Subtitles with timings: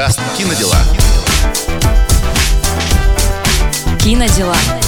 [0.00, 0.76] подкаст «Кинодела».
[4.02, 4.79] Кинодела.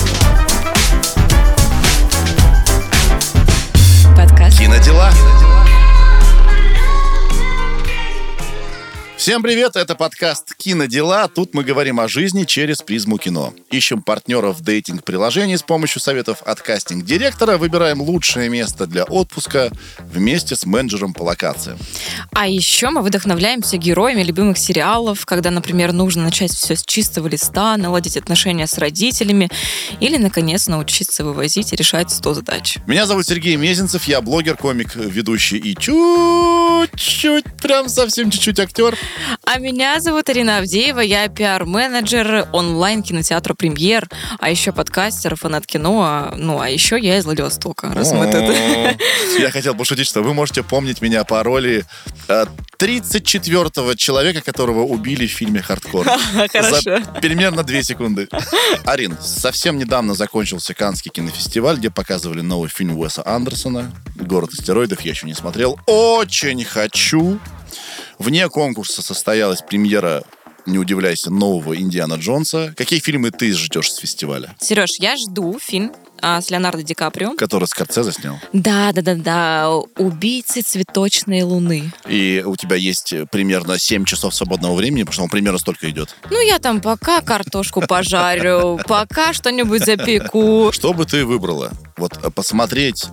[9.23, 11.31] Всем привет, это подкаст «Кинодела».
[11.33, 13.55] Тут мы говорим о жизни через призму кино.
[13.71, 20.67] Ищем партнеров дейтинг-приложений с помощью советов от кастинг-директора, выбираем лучшее место для отпуска вместе с
[20.67, 21.79] менеджером по локациям.
[22.33, 27.77] А еще мы вдохновляемся героями любимых сериалов, когда, например, нужно начать все с чистого листа,
[27.77, 29.51] наладить отношения с родителями
[30.01, 32.79] или, наконец, научиться вывозить и решать 100 задач.
[32.89, 38.99] Меня зовут Сергей Мезенцев, я блогер, комик, ведущий и чуть-чуть, прям совсем чуть-чуть актер.
[39.45, 46.61] А меня зовут Арина Авдеева, я пиар-менеджер онлайн-кинотеатра «Премьер», а еще подкастер, фанат кино, ну,
[46.61, 48.43] а еще я из Владивостока, раз мы тут...
[49.39, 51.85] Я хотел пошутить, что вы можете помнить меня по роли
[52.29, 52.45] э,
[52.79, 56.07] 34-го человека, которого убили в фильме «Хардкор».
[56.53, 57.01] Хорошо.
[57.21, 58.29] Примерно две секунды.
[58.85, 65.01] Арин, совсем недавно закончился Каннский кинофестиваль, где показывали новый фильм Уэса Андерсона «Город астероидов».
[65.03, 65.79] Я еще не смотрел.
[65.87, 67.39] Очень хочу.
[68.23, 70.23] Вне конкурса состоялась премьера
[70.65, 72.73] не удивляйся, нового Индиана Джонса.
[72.77, 74.55] Какие фильмы ты ждешь с фестиваля?
[74.61, 77.35] Сереж, я жду фильм а, с Леонардо Ди Каприо.
[77.35, 78.39] Который Скорцезе снял.
[78.53, 79.71] Да, да, да, да.
[79.97, 81.93] Убийцы цветочной луны.
[82.09, 86.15] И у тебя есть примерно 7 часов свободного времени, потому что он примерно столько идет.
[86.31, 90.71] Ну, я там пока картошку пожарю, пока что-нибудь запеку.
[90.73, 91.73] Что бы ты выбрала?
[91.97, 93.07] Вот э, посмотреть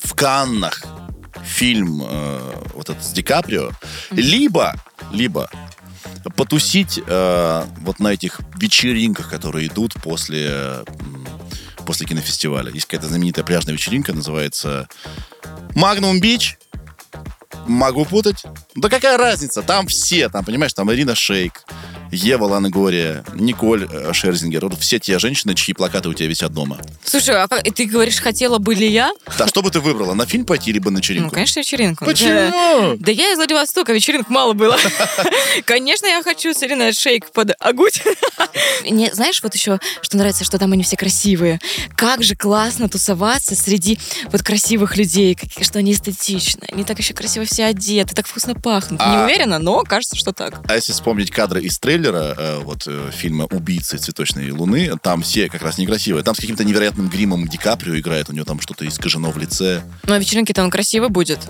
[0.00, 0.84] в Каннах
[1.46, 3.70] фильм э, вот этот с Ди Каприо,
[4.10, 4.74] либо,
[5.12, 5.48] либо
[6.36, 10.84] потусить э, вот на этих вечеринках, которые идут после, э,
[11.86, 12.72] после кинофестиваля.
[12.72, 14.88] Есть какая-то знаменитая пляжная вечеринка, называется
[15.74, 16.58] Magnum Beach.
[17.66, 18.42] Могу путать.
[18.74, 19.62] Да какая разница?
[19.62, 21.64] Там все, там, понимаешь, там Ирина Шейк,
[22.12, 24.66] Ева Лонгория, Николь э, Шерзингер.
[24.68, 26.78] Вот все те женщины, чьи плакаты у тебя висят дома.
[27.04, 29.10] Слушай, а как, и ты говоришь, хотела бы ли я?
[29.38, 30.14] Да, что бы ты выбрала?
[30.14, 31.34] На фильм пойти, либо на Ну, вечеринку?
[31.34, 32.04] конечно, вечеринку.
[32.04, 32.28] Почему?
[32.50, 34.76] Да, да я из Владивостока, вечеринок мало было.
[35.64, 38.02] Конечно, я хочу с Ириной Шейк под агуть.
[39.12, 41.58] Знаешь, вот еще, что нравится, что там они все красивые.
[41.96, 43.98] Как же классно тусоваться среди
[44.30, 46.66] вот красивых людей, что они эстетичны.
[46.70, 49.00] Они так еще красиво все одеты, так вкусно пахнут.
[49.00, 50.60] Не А- уверена, но кажется, что так.
[50.68, 55.48] А если вспомнить кадры из трейлера э, вот э, фильма «Убийцы цветочной луны», там все
[55.48, 56.22] как раз некрасивые.
[56.22, 59.82] Там с каким-то невероятным гримом Ди Каприо играет, у него там что-то искажено в лице.
[60.04, 61.40] Но на вечеринке-то он красиво будет.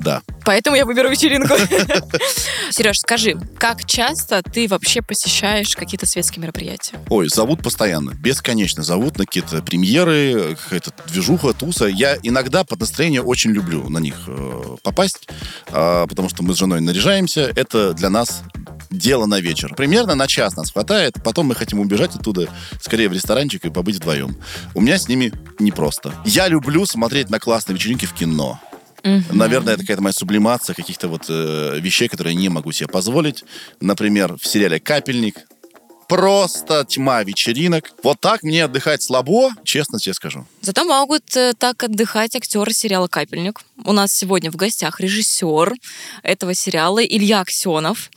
[0.00, 0.22] Да.
[0.44, 1.54] Поэтому я выберу вечеринку.
[2.70, 6.98] Сереж, скажи, как часто ты вообще посещаешь какие-то светские мероприятия?
[7.08, 11.86] Ой, зовут постоянно, бесконечно зовут на какие-то премьеры, какая-то движуха, туса.
[11.86, 15.28] Я иногда под настроение очень люблю на них э, попасть,
[15.68, 17.52] а, потому что мы с женой наряжаемся.
[17.54, 18.42] Это для нас
[18.90, 19.74] дело на вечер.
[19.74, 22.48] Примерно на час нас хватает, потом мы хотим убежать оттуда,
[22.80, 24.36] скорее в ресторанчик и побыть вдвоем.
[24.74, 26.14] У меня с ними непросто.
[26.24, 28.58] Я люблю смотреть на классные вечеринки в кино.
[29.30, 33.44] Наверное, это какая-то моя сублимация каких-то вот э, вещей, которые я не могу себе позволить.
[33.80, 35.46] Например, в сериале «Капельник»
[36.10, 37.92] просто тьма вечеринок.
[38.02, 40.44] Вот так мне отдыхать слабо, честно тебе скажу.
[40.60, 43.60] Зато могут э, так отдыхать актеры сериала «Капельник».
[43.84, 45.72] У нас сегодня в гостях режиссер
[46.22, 48.10] этого сериала Илья Аксенов.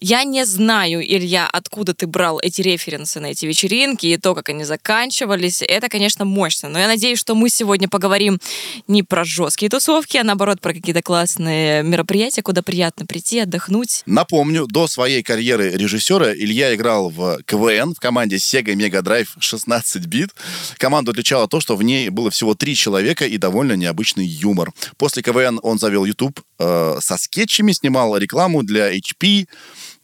[0.00, 4.48] Я не знаю, Илья, откуда ты брал эти референсы на эти вечеринки и то, как
[4.48, 5.62] они заканчивались.
[5.62, 6.68] Это, конечно, мощно.
[6.68, 8.40] Но я надеюсь, что мы сегодня поговорим
[8.88, 14.02] не про жесткие тусовки, а наоборот про какие-то классные мероприятия, куда приятно прийти, отдохнуть.
[14.06, 20.06] Напомню, до своей карьеры режиссера Илья играл в КВН в команде Sega Mega Drive 16
[20.06, 20.30] бит.
[20.78, 24.72] Команду отличало то, что в ней было всего три человека и довольно необычный юмор.
[24.96, 29.46] После КВН он завел YouTube э, со скетчами, снимал рекламу для HP,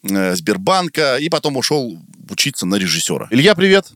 [0.03, 1.99] э, Сбербанка и потом ушел
[2.31, 3.28] учиться на режиссера.
[3.31, 3.87] Илья, привет!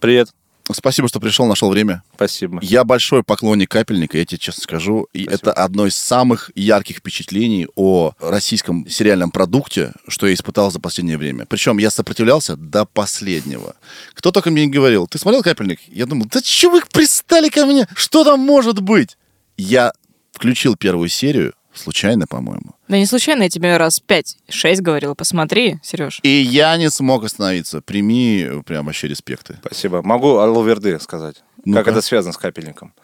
[0.00, 0.28] Привет.
[0.72, 2.02] Спасибо, что пришел, нашел время.
[2.14, 2.58] Спасибо.
[2.62, 5.08] Я большой поклонник капельника, я тебе честно скажу.
[5.12, 10.80] И это одно из самых ярких впечатлений о российском сериальном продукте, что я испытал за
[10.80, 11.46] последнее время.
[11.46, 13.76] Причем я сопротивлялся до последнего.
[14.14, 15.80] Кто только мне не говорил, ты смотрел капельник?
[15.88, 17.86] Я думал, да чего вы пристали ко мне?
[17.94, 19.16] Что там может быть?
[19.56, 19.92] Я
[20.32, 22.74] включил первую серию, случайно, по-моему.
[22.88, 25.14] Да не случайно я тебе раз пять-шесть говорила.
[25.14, 26.20] Посмотри, Сереж.
[26.22, 27.82] И я не смог остановиться.
[27.82, 29.58] Прими прям вообще респекты.
[29.64, 30.02] Спасибо.
[30.02, 31.42] Могу Аллаверды сказать.
[31.64, 31.80] Ну-ка.
[31.84, 32.94] Как это связано с капельником.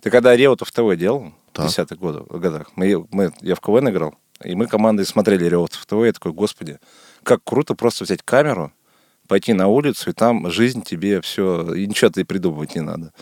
[0.00, 1.68] Ты когда Реутов ТВ делал Так.
[1.68, 5.84] в 10-х годах, годах мы, мы, я в КВН играл, и мы командой смотрели Реутов
[5.86, 6.78] ТВ, я такой, господи,
[7.22, 8.72] как круто просто взять камеру,
[9.28, 13.12] пойти на улицу, и там жизнь тебе все, и ничего ты придумывать не надо.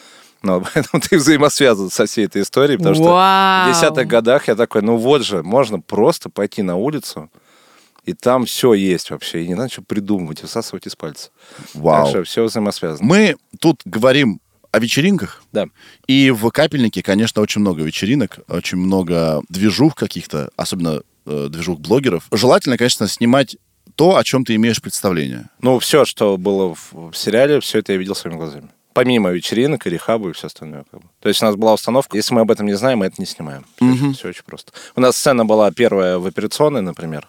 [0.43, 3.71] Ну, поэтому ты взаимосвязан со всей этой историей, потому что Вау.
[3.71, 7.31] в десятых годах я такой, ну вот же, можно просто пойти на улицу,
[8.07, 9.45] И там все есть вообще.
[9.45, 11.31] И не надо что придумывать, высасывать из пальца.
[11.75, 12.05] Вау.
[12.05, 13.07] Так что все взаимосвязано.
[13.07, 14.41] Мы тут говорим
[14.73, 15.43] о вечеринках.
[15.53, 15.67] Да.
[16.07, 22.25] И в капельнике, конечно, очень много вечеринок, очень много движух каких-то, особенно э, движух блогеров.
[22.33, 23.57] Желательно, конечно, снимать
[23.97, 25.51] то, о чем ты имеешь представление.
[25.61, 28.69] Ну, все, что было в, в сериале, все это я видел своими глазами.
[28.93, 30.85] Помимо вечеринок и рехаба и все остальное.
[30.91, 31.07] Как бы.
[31.21, 33.27] То есть у нас была установка, если мы об этом не знаем, мы это не
[33.27, 33.65] снимаем.
[33.77, 34.15] Все, Мгм.
[34.15, 34.73] все очень просто.
[34.97, 37.29] У нас сцена была первая в операционной, например.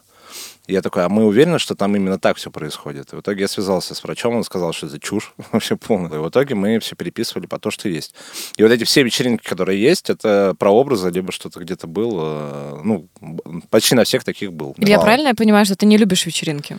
[0.67, 3.11] Я такой, а мы уверены, что там именно так все происходит?
[3.11, 6.19] И в итоге я связался с врачом, он сказал, что это чушь вообще полная.
[6.19, 8.13] И в итоге мы все переписывали по то, что есть.
[8.57, 12.79] И вот эти все вечеринки, которые есть, это про образы, либо что-то где-то было.
[12.83, 14.73] Ну, б- почти на всех таких был.
[14.77, 15.05] Илья, Вау.
[15.05, 16.77] правильно я понимаю, что ты не любишь вечеринки?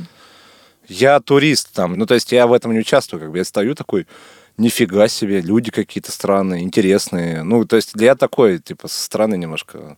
[0.89, 3.75] Я турист там, ну, то есть я в этом не участвую, как бы я стою
[3.75, 4.07] такой,
[4.57, 7.43] нифига себе, люди какие-то странные, интересные.
[7.43, 9.97] Ну, то есть я такой, типа, со стороны немножко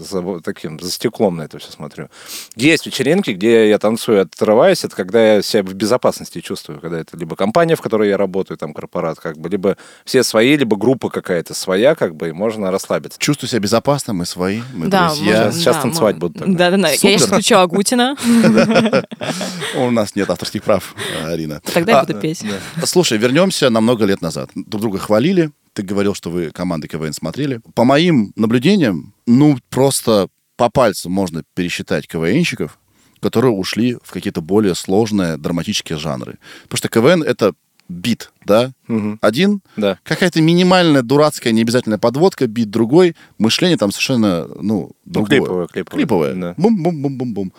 [0.00, 2.08] за, вот таким, за стеклом на это все смотрю.
[2.56, 7.16] Есть вечеринки, где я танцую, отрываюсь, это когда я себя в безопасности чувствую, когда это
[7.16, 11.10] либо компания, в которой я работаю, там, корпорат, как бы, либо все свои, либо группа
[11.10, 13.18] какая-то своя, как бы, и можно расслабиться.
[13.18, 15.24] Чувствую себя безопасно, мы свои, мы да, друзья.
[15.50, 16.58] Сейчас- сейчас да, танцевать мы- будут тогда.
[16.70, 16.88] Да-да-да.
[16.90, 17.18] Я Супер.
[17.18, 18.16] сейчас включу Агутина,
[19.76, 21.60] У нас нет авторских прав, э, Арина.
[21.72, 22.42] тогда я А, буду петь.
[22.84, 24.50] Слушай, вернемся на много лет назад.
[24.54, 25.50] Друг друга хвалили.
[25.74, 27.60] Ты говорил, что вы команды КВН смотрели.
[27.74, 32.78] По моим наблюдениям, ну, просто по пальцам можно пересчитать КВНщиков,
[33.20, 36.38] которые ушли в какие-то более сложные драматические жанры.
[36.64, 37.54] Потому что КВН— это
[37.88, 38.72] бит, да?
[38.86, 39.18] Мгм.
[39.20, 39.98] Один, Да.
[40.04, 45.28] какая-то минимальная, дурацкая, необязательная подводка, бит другой, мышление там совершенно, ну, Ну, другое.
[45.40, 45.98] клиповое, клиповое.
[45.98, 46.34] Клиповое.
[46.34, 46.54] Да.
[46.56, 47.52] Бум-бум-бум-бум-бум.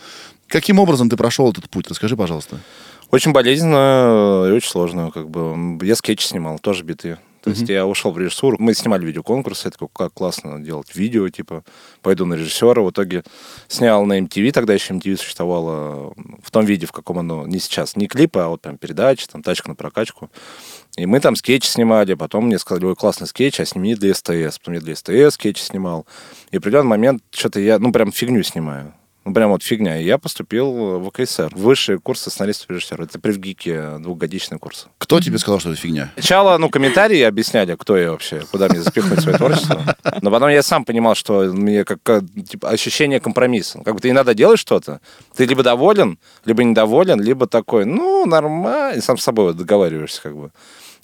[0.47, 1.87] Каким образом ты прошел этот путь?
[1.89, 2.59] Расскажи, пожалуйста.
[3.11, 5.11] Очень болезненно и очень сложно.
[5.11, 5.77] Как бы.
[5.85, 7.17] Я скетч снимал, тоже биты.
[7.45, 8.57] То есть я ушел в режиссуру.
[8.59, 9.67] Мы снимали видеоконкурсы.
[9.67, 11.63] Я такой, как классно делать видео, типа,
[12.01, 12.81] пойду на режиссера.
[12.81, 13.23] В итоге
[13.67, 17.95] снял на MTV, тогда еще MTV существовало в том виде, в каком оно не сейчас.
[17.95, 20.31] Не клипы, а вот прям передачи, там, тачка на прокачку.
[20.97, 24.57] И мы там скетч снимали, потом мне сказали, ой, классный скетч, а сними для СТС.
[24.57, 26.07] Потом я для СТС скетч снимал.
[26.49, 28.91] И в определенный момент что-то я, ну, прям фигню снимаю.
[29.25, 29.99] Ну, прям вот фигня.
[29.99, 31.49] И я поступил в ВКСР.
[31.55, 33.03] Высшие курсы сценаристов и режиссера.
[33.05, 34.87] Это при ВГИКе двухгодичный курс.
[34.99, 36.11] Кто тебе сказал, что это фигня?
[36.13, 39.95] Сначала, ну, комментарии объясняли, кто я вообще, куда мне запихнуть свое творчество.
[40.21, 41.99] Но потом я сам понимал, что мне как,
[42.47, 43.81] типа, ощущение компромисса.
[43.83, 45.01] Как бы ты надо делать что-то,
[45.35, 50.35] ты либо доволен, либо недоволен, либо такой, ну, нормально, и сам с собой договариваешься, как
[50.35, 50.51] бы.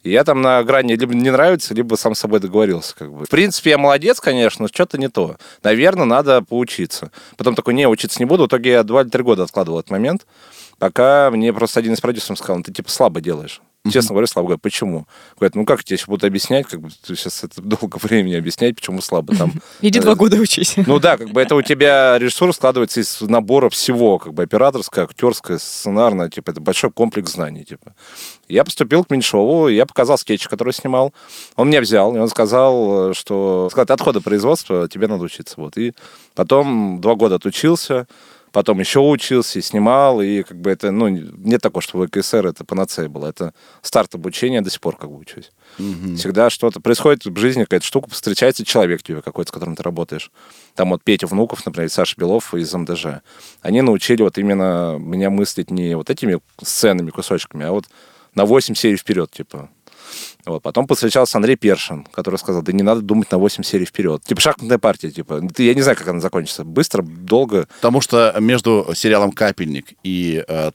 [0.04, 3.26] Я там на грани либо не нравится, либо сам с собой договорился, как бы.
[3.26, 5.38] В принципе, я молодец, конечно, но что-то не то.
[5.62, 7.12] Наверное, надо поучиться.
[7.38, 8.44] Потом такой, не, учиться не буду.
[8.44, 10.26] В итоге я два или три года откладывал этот момент,
[10.80, 13.62] пока мне просто один из продюсеров сказал, ну, ты типа слабо делаешь.
[13.90, 14.50] Честно говоря, слабо.
[14.50, 15.08] Говорю, почему?
[15.38, 18.76] Говорят, ну как тебе сейчас будут объяснять, как бы ты сейчас это долго времени объяснять,
[18.76, 19.54] почему слабо там.
[19.82, 20.76] Иди два года учись.
[20.78, 25.06] Ну да, как бы это у тебя режиссура складывается из набора всего, как бы операторская,
[25.06, 27.96] актерская, сценарная, типа это большой комплекс знаний, типа.
[28.48, 31.14] Я поступил к Меньшову, я показал скетч, который снимал.
[31.56, 35.56] Он меня взял, и он сказал, э, что сказал, от отхода производства тебе надо учиться.
[35.58, 35.78] Вот.
[35.78, 35.94] И
[36.36, 38.08] потом два года отучился,
[38.52, 42.48] потом еще учился и снимал, и как бы это, ну, нет такого, что в ВКСР
[42.48, 43.28] это панацея было.
[43.28, 45.52] Это старт обучения, до сих пор как бы учусь.
[46.18, 50.32] Всегда что-то происходит в жизни, какая-то штука, встречается человек тебе какой-то, с которым ты работаешь.
[50.76, 53.22] Там вот Петя Внуков, например, Саша Белов из МДЖ.
[53.62, 57.86] Они научили вот именно меня мыслить не вот этими сценами, кусочками, а вот
[58.36, 59.70] на 8 серий вперед, типа.
[60.46, 60.62] Вот.
[60.64, 64.24] Потом повстречался Андрей Першин, который сказал, да не надо думать на 8 серий вперед.
[64.24, 65.42] Типа шахматная партия, типа.
[65.54, 66.64] Ты- Я не знаю, как она закончится.
[66.64, 67.68] Быстро, долго.
[67.76, 70.72] Потому что между сериалом «Капельник» и э,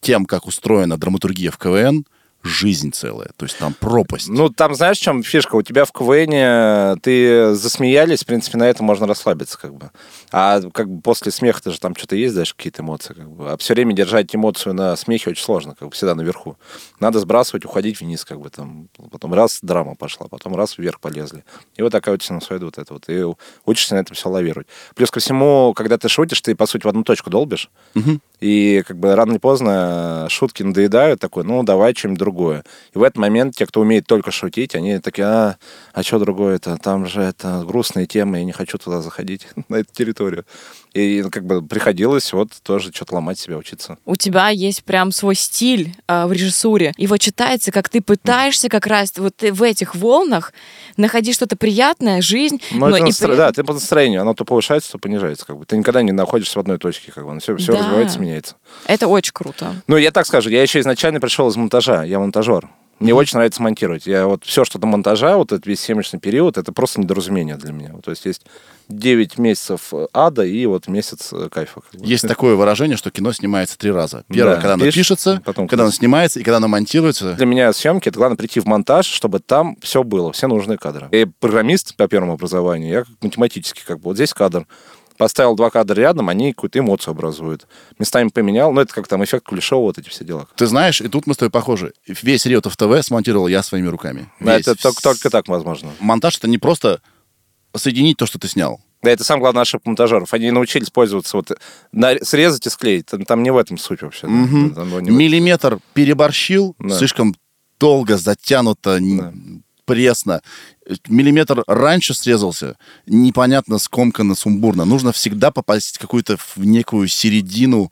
[0.00, 2.04] тем, как устроена драматургия в КВН,
[2.48, 3.30] жизнь целая.
[3.36, 4.28] То есть там пропасть.
[4.28, 5.56] Ну, там, знаешь, в чем фишка?
[5.56, 9.90] У тебя в КВН ты засмеялись, в принципе, на это можно расслабиться, как бы.
[10.32, 13.52] А как бы после смеха же там что-то есть, дальше какие-то эмоции, как бы.
[13.52, 16.56] А все время держать эмоцию на смехе очень сложно, как бы всегда наверху.
[17.00, 18.88] Надо сбрасывать, уходить вниз, как бы там.
[19.10, 21.44] Потом раз драма пошла, потом раз вверх полезли.
[21.76, 23.08] И вот такая вот синусоида вот это вот.
[23.08, 23.24] И
[23.64, 24.66] учишься на этом все лавировать.
[24.94, 27.70] Плюс ко всему, когда ты шутишь, ты, по сути, в одну точку долбишь.
[28.40, 32.64] И как бы рано или поздно шутки надоедают, такой, ну, давай чем-нибудь другое.
[32.94, 35.56] И в этот момент те, кто умеет только шутить, они такие, а,
[35.92, 36.76] а что другое-то?
[36.76, 40.44] Там же это грустные темы, я не хочу туда заходить, на эту территорию.
[40.94, 43.98] И как бы приходилось вот тоже что-то ломать себя, учиться.
[44.04, 46.92] У тебя есть прям свой стиль а, в режиссуре.
[46.96, 50.52] Его читается, как ты пытаешься как раз вот в этих волнах
[50.96, 52.60] находить что-то приятное, жизнь.
[52.72, 55.46] Ну, но это и настро- при- Да, ты по настроению, оно то повышается, то понижается.
[55.46, 55.64] Как бы.
[55.66, 57.38] Ты никогда не находишься в одной точке, как бы.
[57.40, 57.78] Все, все Да.
[57.80, 58.56] развивается, меняется.
[58.86, 59.74] Это очень круто.
[59.86, 62.68] Ну, я так скажу, я еще изначально пришел из монтажа, я монтажер.
[63.00, 64.06] Мне очень нравится монтировать.
[64.06, 67.72] Я вот все, что до монтажа, вот этот весь съемочный период, это просто недоразумение для
[67.72, 67.94] меня.
[68.02, 68.42] То есть есть
[68.88, 71.82] 9 месяцев ада и вот месяц э, кайфа.
[71.92, 74.24] Есть такое выражение, что кино снимается три раза.
[74.28, 77.34] Первое, Да, когда оно пишется, потом когда оно снимается и когда оно монтируется.
[77.34, 81.08] Для меня съемки, это главное прийти в монтаж, чтобы там все было, все нужные кадры.
[81.12, 84.04] Я программист по первому образованию, я как математический как бы.
[84.04, 84.66] Вот здесь кадр.
[85.18, 87.66] Поставил два кадра рядом, они какую-то эмоцию образуют.
[87.98, 90.46] Местами поменял, ну это как там эффект Кулешова, вот эти все дела.
[90.56, 91.92] Ты знаешь, и тут мы с тобой похожи.
[92.06, 94.30] Весь Риотов ТВ смонтировал я своими руками.
[94.40, 94.66] Да, Весь.
[94.68, 95.90] это только, только так возможно.
[96.00, 97.00] Монтаж— это не просто
[97.76, 98.80] соединить то, что ты снял.
[99.02, 100.32] Да, это самая главная ошибка монтажеров.
[100.34, 101.52] Они научились пользоваться, вот,
[101.92, 103.06] на- срезать и склеить.
[103.06, 104.22] Там, там не в этом суть вообще.
[104.26, 104.32] да.
[104.32, 104.74] Мгм.
[104.74, 106.96] Там не Миллиметр переборщил, Да.
[106.96, 107.34] слишком
[107.78, 109.32] долго затянуто, Да.
[109.88, 110.40] Пресно.
[111.08, 112.76] Миллиметр раньше срезался,
[113.06, 114.84] непонятно, скомканно, сумбурно.
[114.84, 117.90] Нужно всегда попасть какую-то в некую середину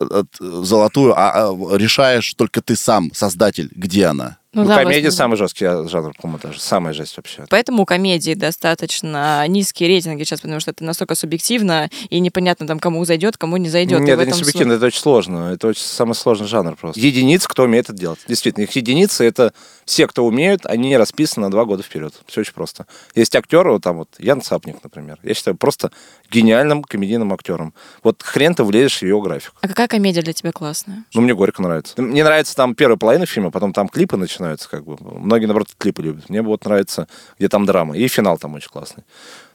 [0.00, 4.38] э, от- золотую, а, а решаешь только ты сам, создатель, где она.
[4.56, 6.58] Ну, да, комедия самый жесткий жанр по монтажу.
[6.58, 7.44] Самая жесть вообще.
[7.50, 12.78] Поэтому у комедии достаточно низкие рейтинги сейчас, потому что это настолько субъективно, и непонятно там,
[12.78, 14.00] кому зайдет, кому не зайдет.
[14.00, 15.52] Нет, это не субъективно, это очень сложно.
[15.52, 16.98] Это очень самый сложный жанр просто.
[16.98, 18.20] Единиц, кто умеет это делать.
[18.26, 19.52] Действительно, их единицы— это
[19.84, 22.14] все, кто умеют, они не расписаны на два года вперед.
[22.26, 22.86] Все очень просто.
[23.14, 25.18] Есть актеры, вот там вот Ян Цапник, например.
[25.22, 25.92] Я считаю просто
[26.30, 27.74] гениальным комедийным актером.
[28.02, 29.52] Вот хрен ты влезешь в его график.
[29.60, 31.04] А какая комедия для тебя классная?
[31.14, 32.00] Ну, мне горько нравится.
[32.00, 34.96] Мне нравится там первая половина фильма, потом там клипы начинаются, как бы.
[35.00, 36.28] Многие, наоборот, клипы любят.
[36.28, 37.96] Мне вот нравится, где там драма.
[37.96, 39.04] И финал там очень классный.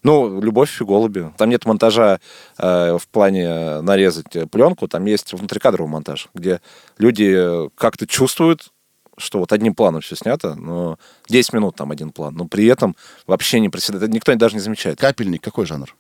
[0.04, 1.32] Ну, «Любовь и голуби».
[1.38, 2.20] Там нет монтажа
[2.58, 6.62] э, в плане э, нарезать пленку, там есть внутрикадровый монтаж, где
[6.98, 8.72] люди э, как-то чувствуют,
[9.18, 10.98] что вот одним планом все снято, но
[11.30, 12.96] 10 минут там один план, но при этом
[13.28, 14.12] вообще не проседает.
[14.12, 15.00] Никто даже не замечает.
[15.00, 15.96] Капельник какой жанр?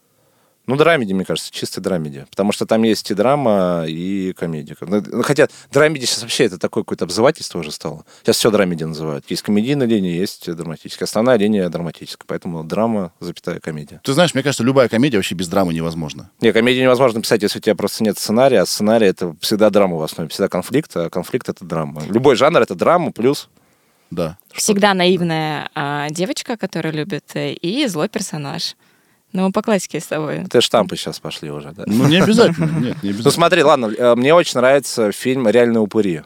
[0.67, 2.25] Ну, драмеди, мне кажется, чистая драмеди.
[2.29, 4.75] Потому что там есть и драма, и комедия.
[4.81, 8.05] Ну, ну, Хотя драмеди сейчас вообще это такое какое-то обзывательство уже стало.
[8.21, 9.25] Сейчас все драмеди называют.
[9.29, 11.07] Есть комедийная линия, есть драматическая.
[11.07, 12.25] Основная линия драматическая.
[12.27, 14.01] Поэтому драма, запятая комедия.
[14.03, 16.29] Ты знаешь, мне кажется, любая комедия вообще без драмы невозможна.
[16.41, 19.97] Не, комедию невозможно писать, если у тебя просто нет сценария, а сценарий это всегда драма
[19.97, 22.03] в основе, всегда конфликт, а конфликт это драма.
[22.07, 23.49] Любой жанр это драма плюс
[24.11, 24.37] Да.
[24.53, 28.75] Всегда наивная а, девочка, которая любит, э, и злой персонаж.
[29.33, 30.43] Ну, мы по классике с тобой.
[30.45, 31.83] это штампы сейчас пошли уже, да.
[31.85, 32.65] Ну, не обязательно.
[32.65, 33.31] Нет, не Ну обязательно.
[33.31, 36.23] смотри, ладно, э, мне очень нравится фильм «Реальные упыри».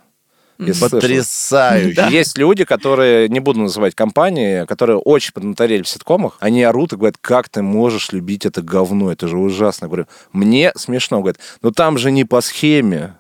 [0.79, 2.07] Потрясающе.
[2.09, 6.95] Есть люди, которые, не буду называть компании, которые очень поднаторели в ситкомах, они орут и
[6.95, 9.85] говорят, как ты можешь любить это говно, это же ужасно.
[9.85, 11.19] Я говорю, мне смешно.
[11.19, 13.15] Говорят, но там же не по схеме.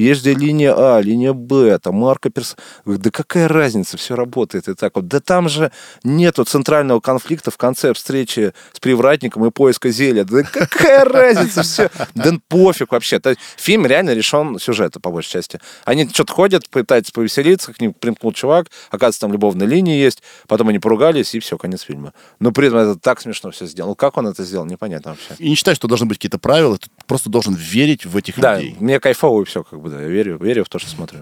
[0.00, 2.56] Есть же линия А, линия Б, там марка перс...
[2.86, 5.08] Да какая разница, все работает и так вот.
[5.08, 5.70] Да там же
[6.04, 10.24] нету центрального конфликта в конце встречи с привратником и поиска зелья.
[10.24, 11.90] Да какая разница, все.
[12.14, 13.20] Да пофиг вообще.
[13.56, 15.60] Фильм реально решен сюжета, по большей части.
[15.84, 20.68] Они что-то ходят, пытаются повеселиться, к ним примкнул чувак, оказывается, там любовная линия есть, потом
[20.68, 22.12] они поругались, и все, конец фильма.
[22.38, 23.94] Но при этом это так смешно все сделано.
[23.94, 25.34] Как он это сделал, непонятно вообще.
[25.38, 28.56] И не считай, что должны быть какие-то правила, ты просто должен верить в этих Да,
[28.56, 28.76] людей.
[28.80, 31.20] мне кайфово и все, как бы, да, я верю, верю в то, что смотрю.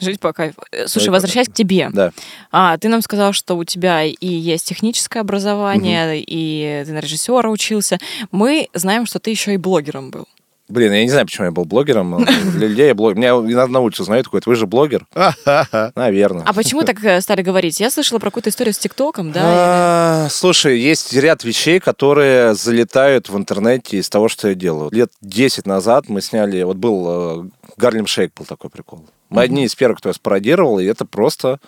[0.00, 0.62] Жить по кайфу.
[0.72, 1.90] Э, Слушай, Да, возвращаясь к тебе.
[1.92, 2.12] Да.
[2.50, 7.48] А, ты нам сказал, что у тебя и есть техническое образование, и ты на режиссера
[7.50, 7.98] учился.
[8.30, 10.26] Мы знаем, что ты еще и блогером был.
[10.68, 12.24] Блин, я не знаю, почему я был блогером.
[12.24, 13.16] Для людей я блогер.
[13.16, 15.06] Меня иногда на улице знают, такой, вы же блогер?
[15.94, 16.44] Наверное.
[16.44, 17.78] А почему так э, стали говорить?
[17.78, 19.42] Я слышала про какую-то историю с ТикТоком, да?
[19.44, 24.90] А, Слушай, есть ряд вещей, которые залетают в интернете из того, что я делаю.
[24.92, 27.44] Лет 10 назад мы сняли, вот был э,
[27.76, 29.04] Гарлем Шейк был такой прикол.
[29.28, 31.60] Мы одни из первых, кто спародировал, и это просто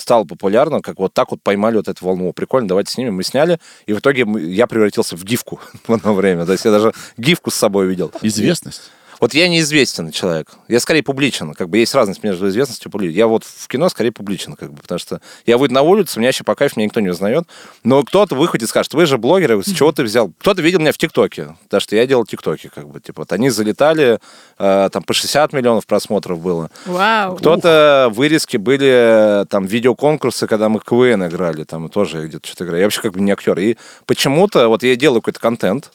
[0.00, 2.32] стало популярно, как вот так вот поймали вот эту волну.
[2.32, 3.14] Прикольно, давайте снимем.
[3.14, 6.46] Мы сняли, и в итоге я превратился в гифку в одно время.
[6.46, 8.12] То есть я даже гифку с собой видел.
[8.22, 8.90] Известность.
[9.20, 10.48] Вот я неизвестен человек.
[10.68, 11.54] Я скорее публичен.
[11.54, 13.18] Как бы есть разность между известностью и публичностью.
[13.18, 16.28] Я вот в кино скорее публичен, как бы, потому что я выйду на улицу, меня
[16.28, 17.44] еще по кайфу, меня никто не узнает.
[17.84, 20.32] Но кто-то выходит и скажет, вы же блогер, Я говорю, с чего ты взял?
[20.38, 23.50] Кто-то видел меня в ТикТоке, потому что я делал ТикТоки, как бы, типа, вот они
[23.50, 24.18] залетали,
[24.58, 26.70] э, там по 60 миллионов просмотров было.
[26.86, 27.36] Вау.
[27.36, 32.80] Кто-то вырезки были, там, видеоконкурсы, когда мы КВН играли, там тоже где-то что-то играю.
[32.80, 33.58] Я вообще как бы не актер.
[33.58, 35.90] И почему-то вот я делаю какой-то контент,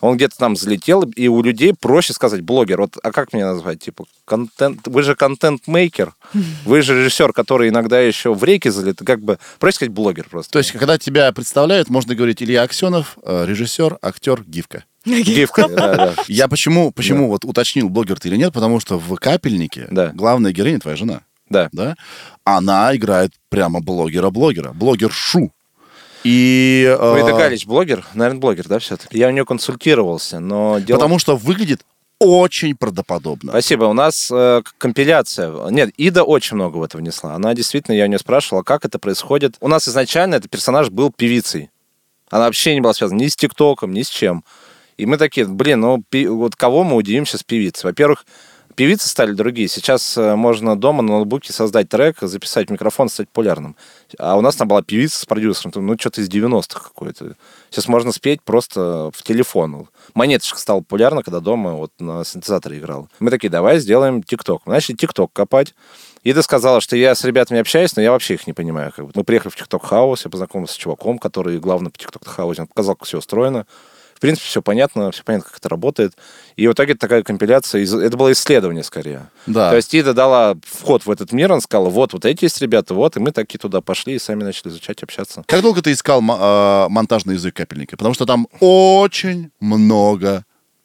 [0.00, 2.80] он где-то там залетел, и у людей проще сказать блогер.
[2.80, 3.80] Вот, а как меня назвать?
[3.80, 4.86] Типа, контент...
[4.86, 6.14] Вы же контент-мейкер,
[6.64, 8.98] вы же режиссер, который иногда еще в реки залет.
[9.04, 10.52] Как бы, проще сказать блогер просто.
[10.52, 14.84] То есть, когда тебя представляют, можно говорить Илья Аксенов, э, режиссер, актер, гифка.
[15.04, 16.14] Гифка, да, да.
[16.28, 20.12] Я почему, почему вот уточнил, блогер ты или нет, потому что в «Капельнике» Да.
[20.14, 21.22] главная героиня твоя жена.
[21.48, 21.70] Да.
[21.72, 21.96] да,
[22.44, 25.50] она играет прямо блогера-блогера, блогершу.
[26.24, 26.84] И...
[26.88, 28.04] э, Вы Галич блогер?
[28.14, 29.16] Наверное, блогер, да, все-таки?
[29.18, 30.98] Я у нее консультировался, но дело...
[30.98, 31.82] Потому что выглядит
[32.20, 33.52] очень правдоподобно.
[33.52, 33.84] Спасибо.
[33.84, 35.70] У нас э, компиляция.
[35.70, 37.34] Нет, Ида очень много в это внесла.
[37.34, 39.56] Она действительно, я у нее спрашивала, как это происходит.
[39.60, 41.70] У нас изначально этот персонаж был певицей.
[42.30, 44.44] Она вообще не была связана ни с ТикТоком, ни с чем.
[44.96, 47.88] И мы такие, блин, ну пи- вот кого мы удивим сейчас певицей?
[47.88, 48.26] Во-первых,
[48.78, 49.66] певицы стали другие.
[49.66, 53.74] Сейчас э, можно дома на ноутбуке создать трек, записать микрофон, стать популярным.
[54.20, 57.34] А у нас там была певица с продюсером, ну что-то из 90-х какое-то.
[57.70, 59.88] Сейчас можно спеть просто в телефон.
[60.14, 63.08] Монеточка стала популярна, когда дома вот на синтезаторе играл.
[63.18, 64.62] Мы такие, давай сделаем ТикТок.
[64.64, 65.74] Мы начали ТикТок копать.
[66.22, 68.92] Ида сказала, что я с ребятами общаюсь, но я вообще их не понимаю.
[68.94, 69.10] Как бы.
[69.12, 72.62] Мы приехали в ТикТок Хаус, я познакомился с чуваком, который главный по ТикТок Хаусе.
[72.62, 73.66] Он показал, как все устроено.
[74.18, 76.14] В принципе, все понятно, все понятно, как это работает.
[76.56, 79.30] И в итоге такая компиляция, это было исследование скорее.
[79.46, 79.70] Да.
[79.70, 82.94] То есть Ида дала вход в этот мир, он сказал, вот, вот эти есть ребята,
[82.94, 85.44] вот, и мы такие туда пошли и сами начали изучать, общаться.
[85.46, 87.96] Как долго ты искал э, монтажный язык капельника?
[87.96, 90.44] Потому что там очень много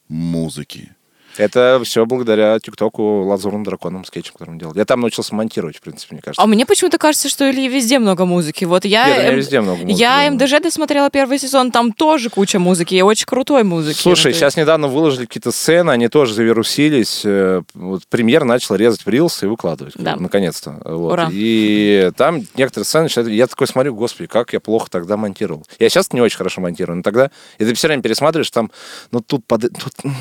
[0.10, 0.96] музыки.
[1.38, 4.74] Это все благодаря ТикТоку Лазурным драконом скетчем, который он делал.
[4.76, 6.42] Я там научился монтировать, в принципе, мне кажется.
[6.42, 8.66] А мне почему-то кажется, что Ильи везде много музыки.
[8.66, 9.08] Вот я...
[9.08, 10.30] Нет, меня эм, везде много музыки, Я.
[10.32, 13.98] МДЖ досмотрела первый сезон, там тоже куча музыки, и очень крутой музыки.
[13.98, 17.22] Слушай, Ну, то сейчас недавно выложили какие-то сцены, они тоже завирусились.
[17.26, 19.94] Э, Вот премьер начал резать в рилс и выкладывать.
[19.98, 20.16] Да.
[20.16, 20.80] Наконец-то.
[20.86, 21.14] Вот.
[21.14, 21.30] Ура.
[21.32, 25.66] И там некоторые сцены, я такой смотрю, господи, как я плохо тогда монтировал.
[25.80, 28.72] Я сейчас не очень хорошо монтирую, но тогда, и ты все время пересматриваешь, там,
[29.12, 29.62] ну тут, под...
[29.62, 30.16] тут м,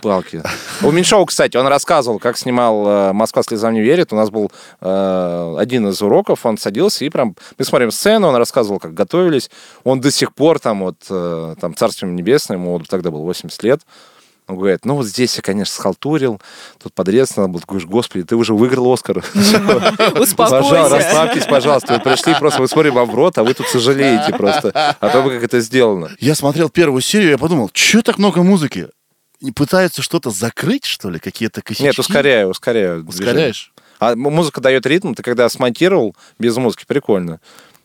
[0.00, 0.42] палки
[0.82, 4.12] У Меньшова, кстати, он рассказывал, как снимал э, «Москва слезам не верит».
[4.12, 7.36] У нас был э, один из уроков, он садился и прям...
[7.58, 9.50] Мы смотрим сцену, он рассказывал, как готовились.
[9.84, 13.80] Он до сих пор там вот, э, там, царствием небесным, ему тогда было 80 лет,
[14.50, 16.40] он говорит, ну вот здесь я, конечно, схалтурил,
[16.82, 17.60] тут подрез надо было.
[17.60, 19.22] Ты говоришь, господи, ты уже выиграл Оскар.
[19.34, 20.88] Пожалуйста, Успокойся.
[20.88, 21.94] расслабьтесь, пожалуйста.
[21.94, 25.28] Вы пришли просто, вы смотрим вам в рот, а вы тут сожалеете просто о том,
[25.28, 26.10] как это сделано.
[26.18, 28.88] Я смотрел первую серию, я подумал, что так много музыки?
[29.40, 31.84] Не пытаются что-то закрыть, что ли, какие-то косячки?
[31.84, 33.02] Нет, ускоряю, ускоряю.
[33.02, 33.28] движение.
[33.30, 33.72] Ускоряешь?
[33.98, 37.40] А м- музыка дает ритм, ты когда смонтировал без музыки, прикольно.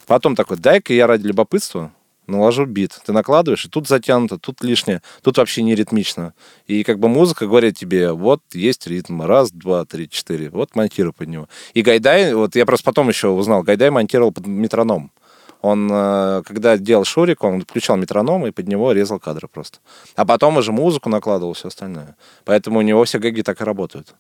[0.06, 1.92] Потом такой, дай-ка я ради любопытства
[2.28, 3.00] наложу бит.
[3.06, 6.34] Ты накладываешь, и тут затянуто, тут лишнее, тут вообще не ритмично.
[6.68, 11.14] И как бы музыка говорит тебе, вот есть ритм, раз, два, три, четыре, вот монтируй
[11.14, 11.50] под него.
[11.74, 15.12] И Гайдай, вот я просто потом еще узнал, Гайдай монтировал под метроном.
[15.66, 19.80] Он, э, когда делал Шурик, он включал метроном и под него резал кадры просто.
[20.16, 22.16] А потом уже музыку накладывал, все остальное.
[22.44, 24.14] Поэтому у него все гэги так и работают.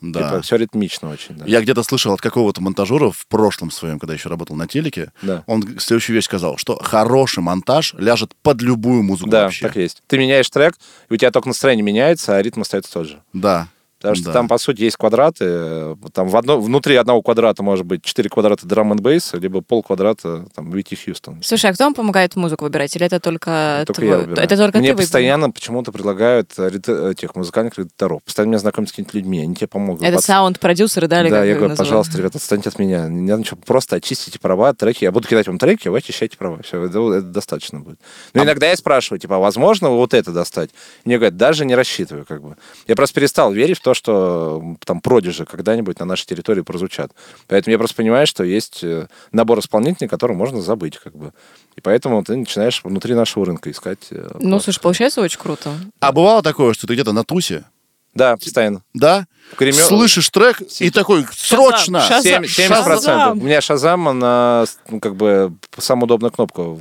[0.00, 0.42] Да.
[0.42, 1.36] все ритмично очень.
[1.36, 1.44] да.
[1.46, 5.44] Я где-то слышал от какого-то монтажера в прошлом своем, когда еще работал на телеке, Да.
[5.46, 9.66] он следующую вещь сказал, что хороший монтаж ляжет под любую музыку Да, вообще.
[9.66, 10.02] так есть.
[10.06, 10.74] Ты меняешь трек,
[11.08, 13.22] и у тебя только настроение меняется, а ритм остается тот же.
[13.32, 13.68] Да.
[14.04, 14.32] Потому что Да.
[14.34, 15.44] там, по сути, есть квадраты.
[15.48, 19.62] э, Там в одно, внутри одного квадрата может быть 4 квадрата драм н бейса, либо
[19.62, 21.42] пол квадрата там Вити Хьюстон.
[21.42, 22.94] Слушай, а кто вам помогает музыку выбирать?
[22.96, 24.44] Или это только, Только твой- я выбираю.
[24.46, 28.22] Это только Мне ты постоянно почему-то предлагают э, ред- этих музыкальных редакторов.
[28.24, 30.02] Постоянно меня знакомят с какими-то людьми, они тебе помогут.
[30.02, 31.22] Это Пац- саунд-продюсеры, да?
[31.22, 31.78] или Да, я говорю, называют?
[31.78, 33.08] пожалуйста, ребята, отстаньте от меня.
[33.08, 35.04] Не надо ничего, просто очистите права, треки.
[35.04, 36.60] Я буду кидать вам треки, вы очищайте права.
[36.62, 37.98] Все, это, это достаточно будет.
[38.34, 40.70] Но А иногда я спрашиваю, типа, а возможно вот это достать?
[41.06, 42.56] Мне говорят, даже не рассчитываю, как бы.
[42.86, 47.12] Я просто перестал верить в то, что там продижи когда-нибудь на нашей территории прозвучат.
[47.48, 51.32] Поэтому я просто понимаю, что есть э, набор исполнителей, который можно забыть, как бы.
[51.76, 54.08] И поэтому ты начинаешь внутри нашего рынка искать.
[54.10, 55.70] э, Ну, слушай, получается очень круто.
[56.00, 57.64] А бывало такое, что ты где-то на тусе,
[58.14, 58.82] Да, постоянно.
[58.94, 59.26] да,
[59.56, 62.00] Кремё- слышишь трек и такой, срочно!
[62.00, 62.22] Шазам.
[62.22, 62.84] Семь- 70%.
[62.86, 63.38] Шазам.
[63.38, 66.76] У меня Шазам, она ну, как бы самая удобная кнопка.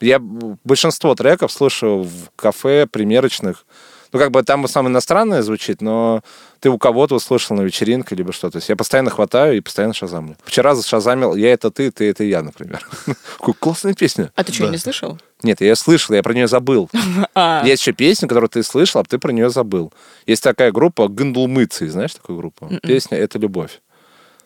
[0.00, 0.18] Я
[0.64, 3.66] большинство треков слушаю в кафе, примерочных.
[4.12, 6.22] Ну, как бы там основном иностранное звучит, но
[6.60, 8.52] ты у кого-то услышал на вечеринке либо что-то.
[8.52, 10.36] То есть я постоянно хватаю и постоянно шазамлю.
[10.44, 12.86] Вчера зашазамил «Я это ты, ты это я», например.
[13.38, 14.32] Какая классная песня.
[14.34, 15.18] А ты что, не слышал?
[15.42, 16.90] Нет, я ее слышал, я про нее забыл.
[17.34, 19.92] А, Есть еще песня, которую ты слышал, а ты про нее забыл.
[20.26, 21.88] Есть такая группа «Гындулмыцы».
[21.88, 22.68] Знаешь такую группу?
[22.82, 23.80] Песня «Это любовь».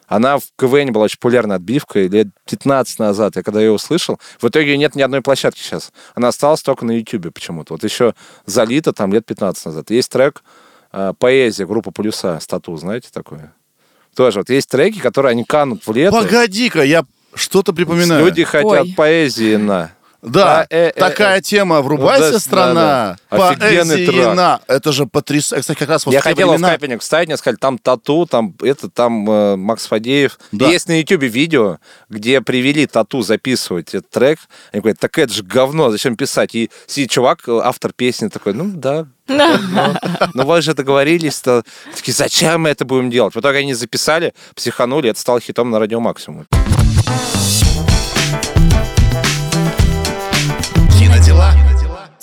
[0.06, 3.36] Она в КВН была очень популярной отбивкой лет 15 назад.
[3.36, 5.92] Я когда ее услышал, в итоге ее нет ни одной площадки сейчас.
[6.14, 7.74] Она осталась только на Ютубе почему-то.
[7.74, 8.14] Вот еще
[8.46, 9.90] залито там лет 15 назад.
[9.90, 10.44] Есть трек
[10.92, 13.54] э, «Поэзия», группа «Полюса», «Стату», знаете такое?
[14.14, 16.20] Тоже вот есть треки, которые они канут в лето.
[16.22, 18.24] Погоди-ка, я что-то припоминаю.
[18.24, 18.94] Люди хотят Ой.
[18.96, 19.90] поэзии на.
[20.24, 21.42] Да, А, э, э, такая э.
[21.42, 23.16] тема, врубайся, Да, страна.
[23.30, 23.48] да, да.
[23.50, 24.58] Офигенный.
[24.66, 25.60] Это же потрясающе.
[25.60, 28.88] Кстати, как раз вот Я хотел в капельник вставить, мне сказали, там тату, там это,
[28.88, 30.38] там э, Макс Фадеев.
[30.52, 30.68] Да.
[30.68, 34.38] Есть на Ютубе видео, где привели тату записывать этот трек.
[34.72, 36.54] Они говорят, так это же говно, зачем писать?
[36.54, 40.00] И сидит чувак, э, автор песни, такой, ну да, да.
[40.34, 41.62] ну вы же договорились, то
[41.94, 43.34] такие, зачем мы это будем делать?
[43.34, 46.46] В итоге они записали, психанули, это стало хитом на радио Максимум.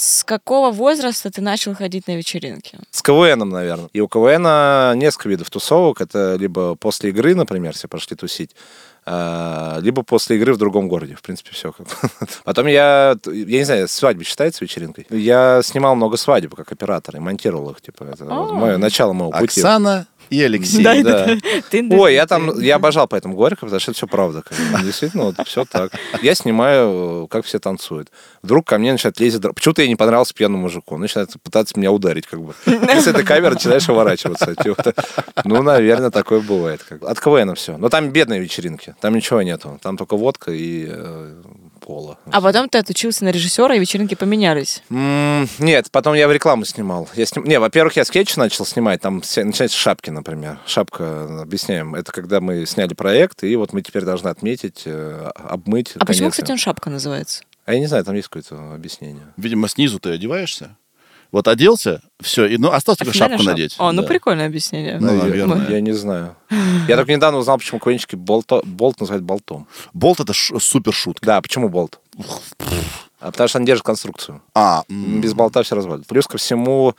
[0.02, 2.80] С какого возраста ты начал ходить на вечеринки?
[2.90, 3.88] С КВНом, наверное.
[3.94, 6.02] И у КВН несколько видов тусовок.
[6.02, 8.56] Это либо после игры, например, все пошли тусить,
[9.06, 11.14] а, либо после игры в другом городе.
[11.14, 11.76] В принципе, все.
[12.46, 15.06] Потом я, я не знаю, свадьба считается вечеринкой?
[15.12, 17.82] Я снимал много свадеб как оператор и монтировал их.
[17.82, 19.62] Типа, это вот мое, начало моего пути.
[19.62, 20.84] Оксана и Алексей.
[20.84, 21.38] Да, Да.
[22.00, 24.44] Ой, я там, я обожал поэтому Горько, потому что это все правда.
[24.84, 25.92] Действительно, вот все так.
[26.22, 28.10] Я снимаю, э, как все танцуют.
[28.42, 29.38] Вдруг ко мне начинает лезть...
[29.38, 30.96] дра- Почему-то я не понравился пьяному мужику.
[30.96, 32.54] Он начинает пытаться меня ударить, как бы.
[32.66, 34.56] И с этой камеры начинаешь уворачиваться.
[35.46, 36.82] Ну, наверное, такое бывает.
[37.02, 37.78] От КВН все.
[37.78, 38.96] Но там бедные вечеринки.
[39.02, 39.80] Там ничего нету.
[39.82, 40.90] Там только водка и
[41.92, 42.18] пола.
[42.32, 44.82] А потом ты отучился на режиссера, и вечеринки поменялись.
[44.90, 47.10] М, Нет, потом я в рекламу снимал.
[47.16, 47.44] Я сним...
[47.44, 49.02] Не, во-первых, я скетч начал снимать.
[49.02, 50.58] Там начинается шапки, например.
[50.66, 55.94] Шапка, объясняем, это когда мы сняли проект, и вот мы теперь должны отметить, э, обмыть.
[55.98, 56.34] А почему, конец.
[56.34, 57.44] кстати, он шапка называется?
[57.66, 59.24] А я не знаю, там есть какое-то объяснение.
[59.38, 60.78] Видимо, снизу ты одеваешься.
[61.32, 63.76] Вот оделся, все, и ну осталось только шапку шап- надеть.
[63.78, 64.08] О, ну Да.
[64.08, 64.98] прикольное объяснение.
[65.00, 65.70] Ну, наверное.
[65.70, 66.36] Я, не знаю.
[66.90, 68.62] Я только недавно узнал, почему квенчики болто...
[68.66, 69.66] болт называют болтом.
[69.94, 71.26] Болт это ш- супер шутка.
[71.26, 72.00] Да, почему болт?
[73.20, 74.42] А потому что он держит конструкцию.
[74.56, 76.08] А, Без болта все развалит.
[76.08, 76.96] Плюс ко всему,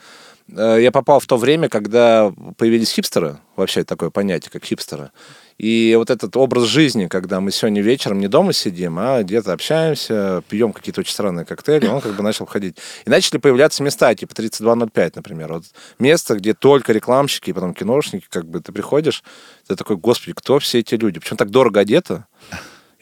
[0.49, 5.11] э, я попал в то время, когда появились хипстеры, вообще такое понятие, как хипстеры.
[5.57, 10.43] И вот этот образ жизни, когда мы сегодня вечером не дома сидим, а где-то общаемся,
[10.49, 12.77] пьем какие-то очень странные коктейли, он как бы начал ходить.
[13.05, 15.53] И начали появляться места, типа 3205, например.
[15.53, 15.63] Вот
[15.99, 19.23] место, где только рекламщики и потом киношники, как бы ты приходишь,
[19.67, 21.19] ты такой, господи, кто все эти люди?
[21.19, 22.25] Почему так дорого одето?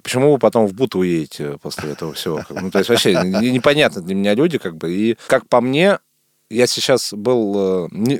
[0.03, 2.43] Почему вы потом в Буту уедете после этого всего?
[2.49, 4.91] Ну, то есть вообще не- непонятно для меня люди, как бы.
[4.91, 5.99] И как по мне,
[6.49, 7.85] я сейчас был...
[7.85, 8.19] э, не-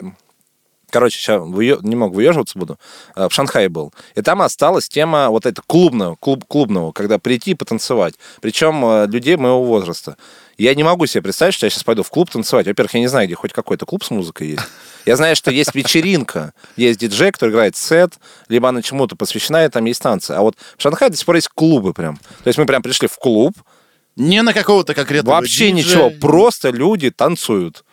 [0.92, 2.78] Короче, сейчас немного выеживаться буду.
[3.16, 3.94] Э, В Шанхае был.
[4.16, 8.16] И там осталась тема вот эта клубного, клуб, клубного, когда прийти и потанцевать.
[8.42, 10.18] Причем э, людей моего возраста.
[10.58, 12.68] Я не могу себе представить, что я сейчас пойду в клуб танцевать.
[12.68, 14.64] Во-первых, я не знаю, где хоть какой-то клуб с музыкой есть.
[15.06, 18.14] Я знаю, что есть вечеринка, есть диджей, который играет сет,
[18.50, 20.32] либо она чему-то посвящена, и там есть танцы.
[20.32, 22.18] А вот в Шанхае до сих пор есть клубы прям.
[22.44, 23.54] То есть мы прям пришли в клуб,
[24.18, 25.74] не на какого-то конкретного Вообще диджея.
[25.74, 27.84] ничего, просто люди танцуют.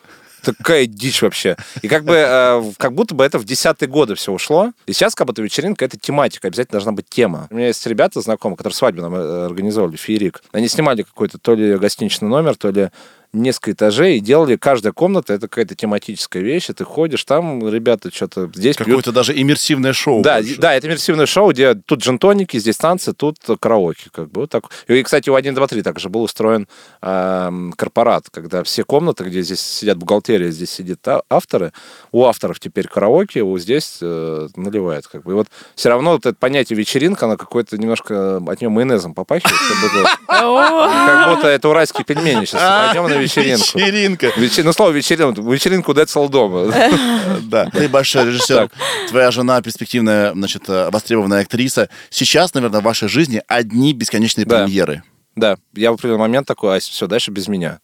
[0.43, 1.55] Такая дичь вообще.
[1.81, 4.71] И как бы, э, как будто бы это в десятые годы все ушло.
[4.85, 7.47] И сейчас как будто вечеринка— это тематика, обязательно должна быть тема.
[7.49, 10.41] У меня есть ребята знакомые, которые свадьбу нам э, организовали, феерик.
[10.51, 12.89] Они снимали какой-то то ли гостиничный номер, то ли
[13.31, 18.09] несколько этажей и делали каждая комната это какая-то тематическая вещь и ты ходишь там ребята
[18.13, 20.21] что-то здесь пьют Какое-то даже иммерсивное шоу.
[20.23, 20.57] да, больше.
[20.59, 24.09] да, это иммерсивное шоу, где тут джентоники, здесь танцы, тут караоке.
[24.11, 24.63] Как бы, вот так.
[24.87, 26.67] И, кстати, у 1, 2, 3 также был устроен
[27.01, 31.71] эм, корпорат, когда все комнаты, где здесь сидят бухгалтерия, здесь сидят а- авторы,
[32.11, 35.07] у авторов теперь караоке, у здесь э, наливают.
[35.07, 35.31] Как бы.
[35.31, 39.55] И вот все равно вот это понятие вечеринка, оно какое-то немножко от нее майонезом попахивает.
[39.55, 42.87] Как будто, как будто это уральские пельмени сейчас.
[42.87, 43.77] Пойдем на вечеринку.
[43.77, 44.31] Вечеринка.
[44.37, 46.73] Вечер- Ну, слово вечеринка, вечеринку Децл дома.
[47.41, 47.65] Да.
[47.71, 48.69] Ты большой режиссер.
[49.09, 51.89] Твоя жена перспективная, значит, э, востребованная актриса.
[52.09, 55.03] Сейчас, наверное, в вашей жизни одни бесконечные премьеры.
[55.35, 57.79] Да, я в определенный момент такой, а все, дальше без меня.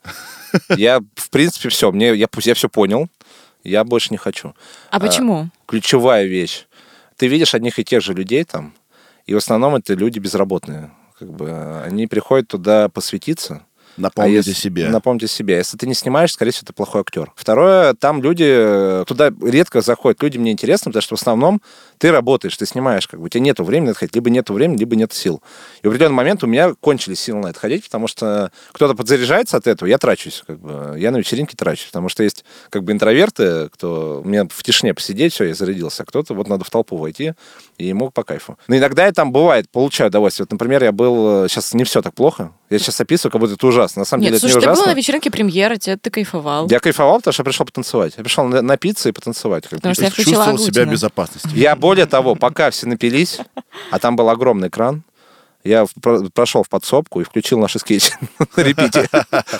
[0.76, 3.08] Я, в принципе, все, мне, я, я все понял,
[3.64, 4.54] я больше не хочу.
[4.90, 5.50] А почему?
[5.68, 6.66] Ключевая вещь.
[7.18, 8.74] Ты видишь одних и тех же людей там,
[9.26, 10.92] и в основном это люди безработные.
[11.18, 13.64] Как бы они приходят туда посвятиться,
[13.98, 14.90] Напомните а если- себе.
[14.90, 15.56] Напомните себе.
[15.58, 17.32] Если ты не снимаешь, скорее всего, ты плохой актер.
[17.36, 21.62] Второе, там люди, э, туда редко заходят люди, мне интересно, потому что в основном
[21.98, 24.54] ты работаешь, ты снимаешь, как бы у тебя нету времени на это ходить, либо нету
[24.54, 25.42] времени, либо нет сил.
[25.82, 29.58] И в определенный момент у меня кончились силы на это ходить, потому что кто-то подзаряжается
[29.58, 32.92] от этого, я трачусь, как бы, я на вечеринке трачусь, потому что есть как бы
[32.92, 36.70] интроверты, кто у меня в тишине посидеть, все, я зарядился, а кто-то вот надо в
[36.70, 37.34] толпу войти,
[37.78, 38.58] и ему по кайфу.
[38.68, 40.46] Но иногда я там бывает, получаю удовольствие.
[40.46, 43.68] Вот, например, я был, сейчас не все так плохо, я сейчас описываю, как будто это
[43.68, 44.02] ужасно.
[44.02, 44.92] На самом Нет, деле это слушай, не ты был ужасно.
[44.94, 46.68] на вечеринке премьеры, тебе ты кайфовал.
[46.70, 48.14] Я кайфовал, потому что я пришел потанцевать.
[48.18, 49.64] Я пришел на- напиться и потанцевать.
[49.64, 49.78] как бы.
[49.78, 51.50] Потому что То я включила чувствовал себя в безопасности.
[51.54, 53.40] Я более того, пока все напились,
[53.92, 55.04] а там был огромный экран,
[55.64, 55.86] я
[56.34, 58.12] прошел в подсобку и включил наши скетчи
[58.56, 59.08] на репите.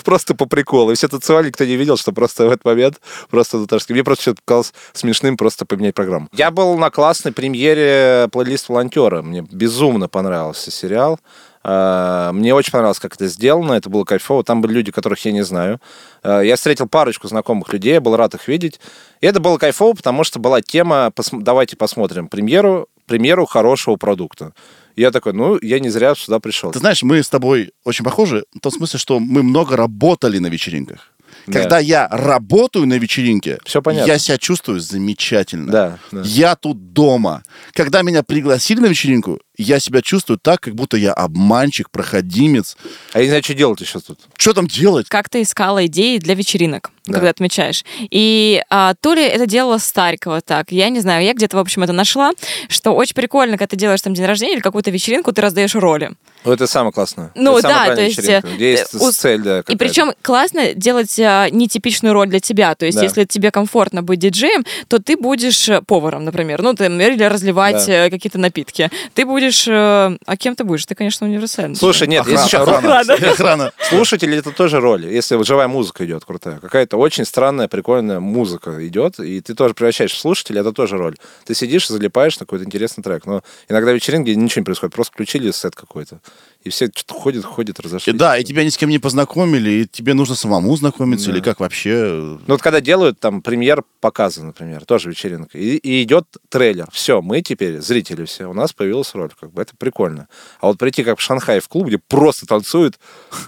[0.04, 0.90] Просто по приколу.
[0.90, 3.92] И все танцевали, никто не видел, что просто в этот момент просто наташки.
[3.92, 6.26] Мне просто что-то показалось смешным просто поменять программу.
[6.32, 9.22] Я был на классной премьере плейлист волонтера.
[9.22, 11.20] Мне безумно понравился сериал.
[11.68, 14.44] А, Мне очень понравилось, как это сделано, это было кайфово.
[14.44, 15.80] Там были люди, которых я не знаю.
[16.22, 18.78] А, Я встретил парочку знакомых людей, я был рад их видеть.
[19.20, 24.52] И это было кайфово, потому что была тема «Пос- «Давайте посмотрим премьеру, премьеру хорошего продукта».
[24.94, 26.70] Я такой, ну, я не зря сюда пришел.
[26.70, 30.46] Ты знаешь, мы с тобой очень похожи в том смысле, что мы много работали на
[30.46, 31.12] вечеринках.
[31.46, 31.60] Да.
[31.60, 34.10] Когда я работаю на вечеринке, Всё понятно.
[34.10, 35.70] я себя чувствую замечательно.
[35.72, 36.22] Да, да.
[36.24, 37.42] Я тут дома.
[37.72, 42.76] Когда меня пригласили на вечеринку, я себя чувствую так, как будто я обманщик, проходимец.
[43.12, 44.18] А я не знаю, что делать еще тут.
[44.36, 45.08] Что там делать?
[45.08, 47.14] Как ты искала идеи для вечеринок, Да.
[47.14, 47.84] когда отмечаешь?
[48.10, 51.82] И а, то ли это делала Старикова так, я не знаю, я где-то, в общем,
[51.82, 52.32] это нашла,
[52.68, 56.12] что очень прикольно, когда ты делаешь там день рождения или какую-то вечеринку, ты раздаешь роли.
[56.44, 57.32] Ну, это самое классное.
[57.34, 60.74] Ну Это да, то есть, вечеринка, Где есть э, у- цель, да, И причем классно
[60.74, 62.74] делать а, нетипичную роль для тебя.
[62.76, 63.02] То есть, Да.
[63.04, 66.62] если тебе комфортно быть диджеем, то ты будешь э, поваром, например.
[66.62, 67.92] Ну, ты, или разливать Да.
[68.06, 68.90] э, какие-то напитки.
[69.14, 69.66] Ты будешь...
[69.68, 70.86] А кем ты будешь?
[70.86, 71.74] Ты, конечно, универсальный.
[71.76, 73.02] Слушай, нет, Охрана, если еще охрана.
[73.32, 73.72] Охрана.
[73.88, 75.06] Слушатели это тоже роль.
[75.06, 79.74] Если вот живая музыка идет крутая, какая-то очень странная, прикольная музыка идет, и ты тоже
[79.74, 81.16] превращаешь в слушателя, это тоже роль.
[81.44, 83.26] Ты сидишь и залипаешь на какой-то интересный трек.
[83.26, 86.20] Но иногда вечеринки ничего не происходит, просто включили сет какой-то.
[86.64, 88.16] И все что-то ходят, ходят, И разошлись.
[88.16, 91.32] да, и тебя ни с кем не познакомили, и тебе нужно самому знакомиться, Да.
[91.32, 92.08] или как вообще.
[92.12, 96.88] Ну вот когда делают там премьер показа, например, тоже вечеринка, и, и идет трейлер.
[96.92, 99.30] Все, мы теперь, зрители все, у нас появилась роль.
[99.38, 100.28] Как бы это прикольно.
[100.60, 102.98] А вот прийти как в Шанхай в клуб, где просто танцуют,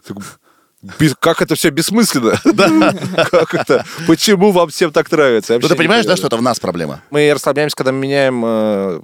[1.21, 2.41] как это все бессмысленно.
[2.59, 2.93] Да.
[3.31, 3.85] Как это?
[4.07, 5.59] Почему вам всем так нравится?
[5.61, 7.03] Ну ты понимаешь, да, что это в нас проблема?
[7.11, 9.01] Мы расслабляемся, когда мы меняем э,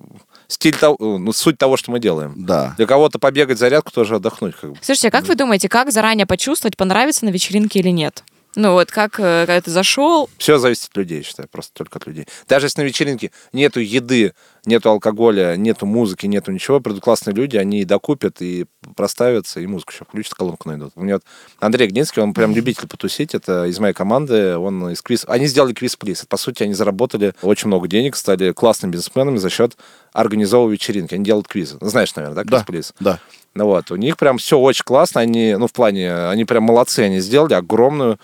[0.49, 2.35] стиль того, ну, суть того, что мы делаем.
[2.37, 2.75] Да.
[2.77, 4.55] Для кого-то побегать зарядку, тоже отдохнуть.
[4.61, 4.79] Как бы.
[4.81, 8.25] Слушайте, а как вы думаете, как заранее почувствовать, понравится на вечеринке или нет?
[8.57, 11.99] Ну вот как, э, когда ты зашел, Все зависит от людей, я считаю, просто только
[11.99, 12.27] от людей.
[12.49, 14.33] Даже если на вечеринке нету еды,
[14.67, 19.67] нету алкоголя, нету музыки, нету ничего, придут классные люди, они и докупят, и проставятся, и
[19.67, 20.93] музыку еще включат, колонку найдут.
[20.97, 21.25] У меня вот
[21.61, 25.25] Андрей Гнинский, он прям любитель потусить, это из моей команды, он из квиз...
[25.29, 26.27] Они сделали квиз-плиз.
[26.27, 29.77] По сути, они заработали очень много денег, стали классными бизнесменами за счет
[30.13, 31.15] организовывания вечеринки.
[31.15, 31.79] Они делают квизы.
[31.81, 32.65] Ну, Знаешь, наверное, да, Да.
[32.65, 32.95] квиз-плиз?
[33.01, 33.21] Да.
[33.55, 37.01] Ну вот, у них прям все очень классно, они, ну, в плане, они прям молодцы,
[37.01, 38.19] они сделали огромную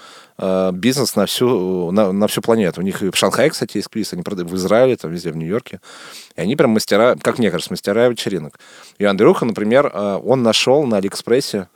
[0.72, 2.80] бизнес на всю, на, на всю планету.
[2.80, 5.36] У них и в Шанхае, кстати, есть квиз, они продают в Израиле, там везде, в
[5.36, 5.80] Нью-Йорке.
[6.36, 8.58] И они прям мастера, как мне кажется, мастера вечеринок.
[8.98, 11.68] И Андрюха, например, э, он нашел на Алиэкспрессе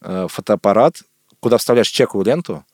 [0.00, 0.96] э, фотоаппарат,
[1.40, 2.64] куда вставляешь чековую ленту,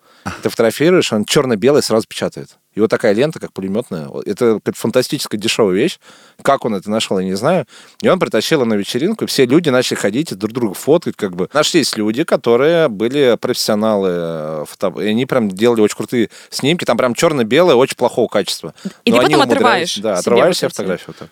[0.43, 2.51] ты фотографируешь, он черно-белый сразу печатает.
[2.75, 5.99] И вот такая лента, как пулеметная, это какая-то фантастическая дешевая вещь.
[6.43, 7.67] Как он это нашел, я не знаю.
[8.03, 11.17] И он притащил на вечеринку, и все люди начали ходить и друг друга фоткать.
[11.17, 11.49] Как бы.
[11.53, 15.01] Нашлись люди, которые были профессионалы, э, фото...
[15.01, 16.85] и они прям делали очень крутые снимки.
[16.85, 18.75] Там прям черно-белое, очень плохого качества.
[19.05, 21.07] И Но ты потом отрываешь Да, отрываешь себе фотографию.
[21.09, 21.29] вот так.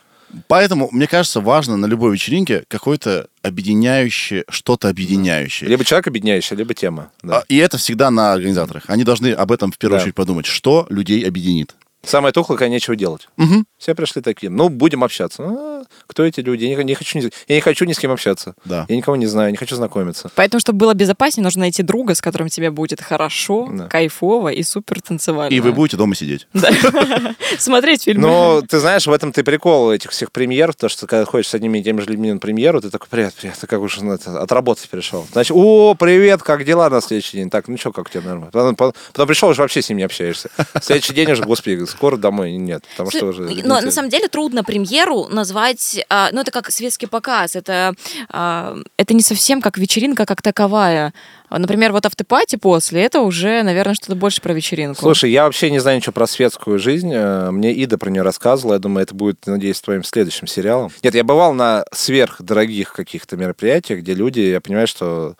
[0.48, 5.68] Поэтому, мне кажется, важно на любой вечеринке какое-то объединяющее, что-то объединяющее.
[5.68, 7.10] Либо человек объединяющий, либо тема.
[7.22, 7.38] да.
[7.38, 8.84] А, И это всегда на организаторах.
[8.88, 10.02] Они должны об этом в первую Да.
[10.02, 11.74] очередь подумать, что людей объединит.
[12.06, 13.28] Самое тухлое, когда нечего делать.
[13.36, 13.66] Мгм.
[13.78, 14.48] Все пришли такие.
[14.50, 15.42] Ну, будем общаться.
[15.46, 16.64] А, кто эти люди?
[16.64, 18.54] Я не, не хочу, ни- я не хочу ни с кем общаться.
[18.64, 18.86] Да.
[18.88, 20.30] Я никого не знаю, не хочу знакомиться.
[20.34, 23.88] Поэтому, чтобы было безопаснее, нужно найти друга, с которым тебе будет хорошо, Да.
[23.88, 25.52] кайфово и супер танцевально.
[25.54, 26.46] И вы будете дома сидеть.
[26.54, 26.70] Да.
[27.58, 28.22] Смотреть фильмы.
[28.26, 31.54] Но ты знаешь, в этом ты прикол этих всех премьер, то, что когда ходишь с
[31.54, 34.12] одними и теми же людьми на премьеру, ты такой, привет, привет, ты как уж ну,
[34.12, 35.26] это, отработать пришел.
[35.32, 37.50] Значит, о, привет, как дела на следующий день?
[37.50, 38.50] Так, ну что, как у тебя нормально?
[38.52, 40.50] Потом, потом- потом пришел, уже вообще с ним не общаешься.
[40.80, 43.42] Следующий день уже, господи, скоро домой нет, потому что уже...
[43.64, 47.94] Но на самом деле трудно премьеру назвать, а, ну это как светский показ, это,
[48.28, 51.12] а, это не совсем как вечеринка как таковая.
[51.50, 55.00] Например, вот автопати после, это уже, наверное, что-то больше про вечеринку.
[55.00, 57.10] Слушай, я вообще не знаю ничего про светскую жизнь.
[57.12, 58.74] Э, Мне Ида про нее рассказывала.
[58.74, 60.90] Я думаю, это будет, надеюсь, твоим следующим сериалом.
[61.02, 65.36] Нет, я бывал на сверхдорогих каких-то мероприятиях, где люди, я понимаю, что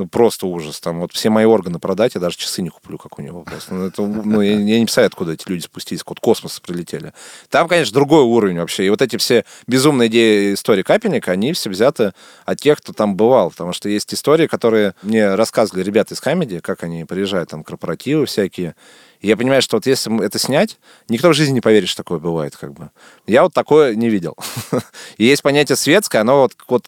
[0.00, 0.80] ну, просто ужас.
[0.80, 3.74] Там вот все мои органы продать, я даже часы не куплю, как у него просто.
[3.74, 7.12] Ну, это, ну, я, я не представляю, откуда эти люди спустились, откуда космоса прилетели.
[7.50, 8.86] Там, конечно, другой уровень вообще.
[8.86, 12.14] И вот эти все безумные идеи истории капельника, они все взяты
[12.46, 13.50] от тех, кто там бывал.
[13.50, 18.24] Потому что есть истории, которые мне рассказывали ребята из Камеди, как они приезжают, там, корпоративы
[18.24, 18.74] всякие.
[19.20, 20.78] И я понимаю, что вот если это снять,
[21.10, 22.90] никто в жизни не поверит, что такое бывает, как бы.
[23.26, 24.34] Я вот такое не видел.
[25.18, 26.86] И есть понятие светское, оно вот, вот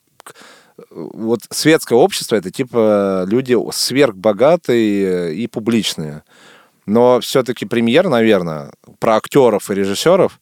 [0.94, 6.22] вот светское общество это типа люди сверхбогатые и публичные.
[6.87, 10.40] Но все-таки премьер, наверное, про актеров и режиссеров,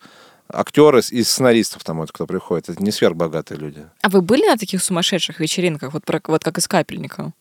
[0.48, 3.86] актеры и сценаристов там вот кто приходит, это не сверхбогатые люди.
[4.02, 7.32] А вы были на таких сумасшедших вечеринках, вот, про- вот как из капельника?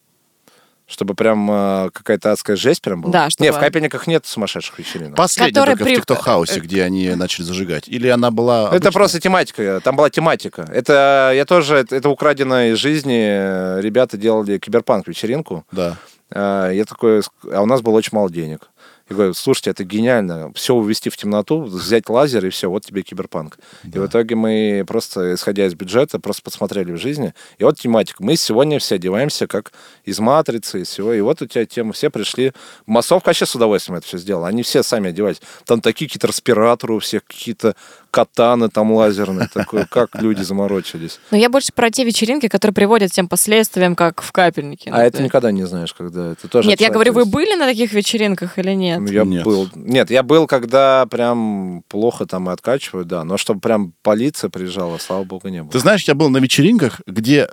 [0.90, 3.14] Чтобы прям э, какая-то адская жесть прям была.
[3.14, 5.16] Да, чтобы- Не, в капельниках нет сумасшедших вечеринок.
[5.16, 7.88] Последняя Который только при- в TikTok house е, где они начали зажигать.
[7.88, 8.64] Или она была...
[8.70, 8.92] Это обычная?
[8.92, 9.82] просто тематика.
[9.84, 10.66] Там была тематика.
[10.74, 13.80] Это я тоже, это, это украдено из жизни.
[13.80, 15.64] Ребята делали киберпанк вечеринку.
[15.72, 15.96] Да.
[16.32, 17.22] А, Я такой,
[17.52, 18.70] а у нас было очень мало денег.
[19.10, 20.52] И говорю, слушайте, это гениально.
[20.54, 23.58] Все увести в темноту, взять лазер, и все, вот тебе киберпанк.
[23.84, 27.34] И в итоге мы просто, исходя из бюджета, просто посмотрели в жизни.
[27.58, 28.24] И вот тематика.
[28.24, 29.74] Мы сегодня все одеваемся как
[30.06, 31.14] из матрицы, и всего.
[31.14, 31.94] И вот у тебя тема.
[31.94, 32.54] Все пришли.
[32.86, 34.48] Массовка вообще с удовольствием это все сделала.
[34.48, 35.42] Они все сами одевались.
[35.66, 37.76] Там такие какие-то респираторы у всех, какие-то
[38.12, 39.48] катаны там лазерные.
[39.54, 41.20] Такое, как люди заморочились.
[41.32, 44.92] Но я больше про те вечеринки, которые приводят к тем последствиям, как в капельнике.
[44.92, 46.68] А это никогда не знаешь, когда это тоже...
[46.68, 49.00] Нет, я говорю, вы были на таких вечеринках или нет?
[49.00, 49.44] Ну, Я Нет.
[49.44, 49.70] был.
[49.76, 53.24] Нет, я был, когда прям плохо там и откачивают, да.
[53.24, 55.72] Но чтобы прям полиция приезжала, слава богу, не было.
[55.72, 57.50] Ты знаешь, я был на вечеринках, где...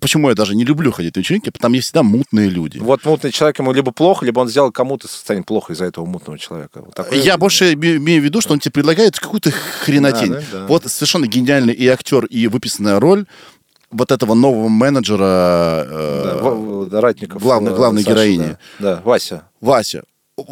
[0.00, 1.50] Почему я даже не люблю ходить на вечеринки?
[1.50, 2.78] Потому есть всегда мутные люди.
[2.78, 6.38] Вот мутный человек ему либо плохо, либо он сделал кому-то станет плохо из-за этого мутного
[6.38, 6.82] человека.
[6.84, 10.32] Вот такое- Я больше име- имею в виду, что он тебе предлагает какую-то хренотень.
[10.32, 10.66] Да, да, да.
[10.66, 13.26] Вот совершенно гениальный и актер, и выписанная роль
[13.90, 17.42] вот этого нового менеджера э, Да, Ратников.
[17.42, 18.56] главной- э, главной Саша, героини.
[18.78, 18.96] Да.
[18.96, 19.42] Да, Вася.
[19.60, 20.02] Вася.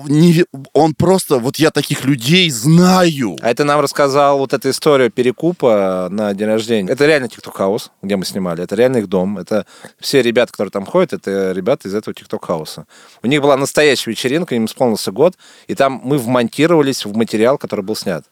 [0.06, 3.36] Не- он просто, вот я таких людей знаю.
[3.40, 6.90] А это нам рассказал вот эта история перекупа на день рождения.
[6.90, 8.64] Это реально TikTok house, где мы снимали.
[8.64, 9.38] Это реально их дом.
[9.38, 9.66] Это
[10.00, 12.86] все ребята, которые там ходят, это ребята из этого TikTok house а.
[13.22, 15.34] У них была настоящая вечеринка, им исполнился год,
[15.66, 18.24] и там мы вмонтировались в материал, который был снят.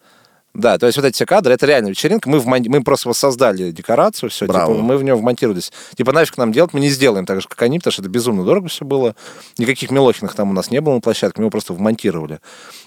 [0.55, 2.29] Да, то есть вот эти все кадры, это реально вечеринка.
[2.29, 4.73] Мы, вмон- мы просто воссоздали декорацию, все, Браво.
[4.73, 5.73] типа, мы в нее вмонтировались.
[5.97, 8.45] Типа, нафиг нам делать, мы не сделаем так же, как они, потому что это безумно
[8.45, 9.17] дорого все было.
[9.59, 12.41] Никаких Милохиных там у нас не было на площадке, мы его просто вмонтировали.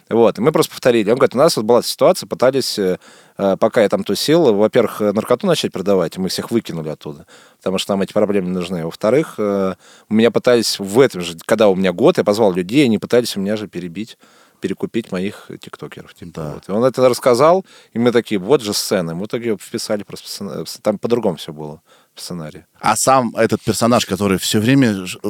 [0.09, 1.11] Вот, и мы просто повторили.
[1.11, 2.99] Он говорит, у нас вот была ситуация, пытались, э,
[3.37, 7.25] э, пока я там тусил, во-первых, э, наркоту начать продавать, и мы всех выкинули оттуда,
[7.57, 8.85] потому что нам эти проблемы не нужны.
[8.85, 13.35] Во-вторых, меня пытались в этом же, когда у меня год, я позвал людей, они пытались
[13.35, 14.17] у меня же перебить
[14.59, 16.13] перекупить моих тиктокеров.
[16.13, 16.53] Типа, Да.
[16.55, 16.69] вот.
[16.69, 19.15] И он это рассказал, и мы такие, вот же сцена.
[19.15, 21.81] Мы в итоге вписали просто Там по-другому все было
[22.13, 22.65] в сценарии.
[22.79, 25.27] А сам этот персонаж, который все время э,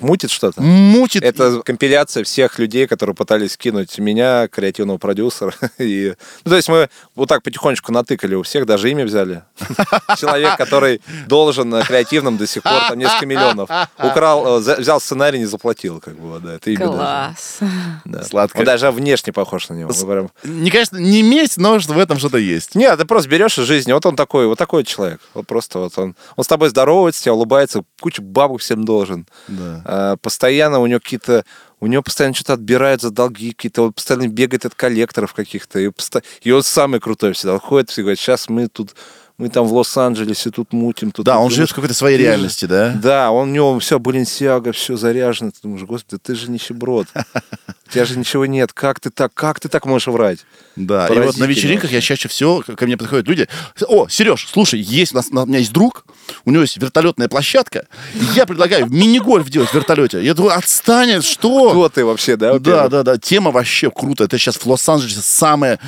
[0.00, 0.60] Мутит что-то?
[0.62, 1.22] мутит.
[1.22, 5.52] Это компиляция всех людей, которые пытались кинуть меня, креативного продюсера.
[5.78, 6.14] И...
[6.44, 9.42] Ну, то есть мы вот так потихонечку натыкали у всех, даже имя взяли.
[10.18, 13.70] Человек, который должен на креативном до сих пор там несколько миллионов.
[13.98, 16.92] Украл, э, взял сценарий, не заплатил, как бы, да, это имя даже.
[16.92, 17.58] Класс.
[18.04, 18.22] Да.
[18.24, 18.58] Сладко.
[18.58, 19.92] Он даже внешне похож на него.
[19.92, 22.74] Прям- Не, конечно, не месть, но в этом что-то есть.
[22.74, 23.92] Нет, ты просто берешь из жизни.
[23.92, 25.20] Вот он такой, вот такой человек.
[25.34, 26.16] Вот просто вот он.
[26.36, 29.26] Он с тобой здоровается, тебя улыбается, кучу бабок всем должен.
[29.48, 29.82] Да.
[29.84, 31.44] А, постоянно у него какие-то
[31.80, 35.80] у него постоянно что-то отбирают за долги какие-то, он постоянно бегает от коллекторов каких-то.
[35.80, 37.54] И, посто- и он самый крутой всегда.
[37.54, 38.94] Он ходит и говорит, сейчас мы тут,
[39.36, 41.10] мы там в Лос-Анджелесе тут мутим.
[41.10, 41.56] Тут Да, он тут».
[41.56, 42.94] живет в какой-то своей реальности, да?
[43.02, 45.50] Да, он у него все, Баленсиага, все заряжено.
[45.50, 47.08] Ты думаешь, господи, ты же нищеброд.
[47.92, 48.72] У тебя же ничего нет.
[48.72, 50.38] Как ты так, как ты так можешь врать?
[50.76, 53.46] Да, и вот на вечеринках я чаще всего, ко мне подходят люди,
[53.86, 56.06] о, Сереж, слушай, есть у, нас, у меня есть друг,
[56.46, 57.86] у него есть вертолетная площадка,
[58.34, 60.24] я предлагаю мини-гольф делать в вертолете.
[60.24, 61.70] Я думаю, отстанет, что?
[61.70, 62.58] Кто ты вообще, да?
[62.58, 64.24] Да, да, да, тема вообще круто.
[64.24, 65.78] Это сейчас в Лос-Анджелесе самое...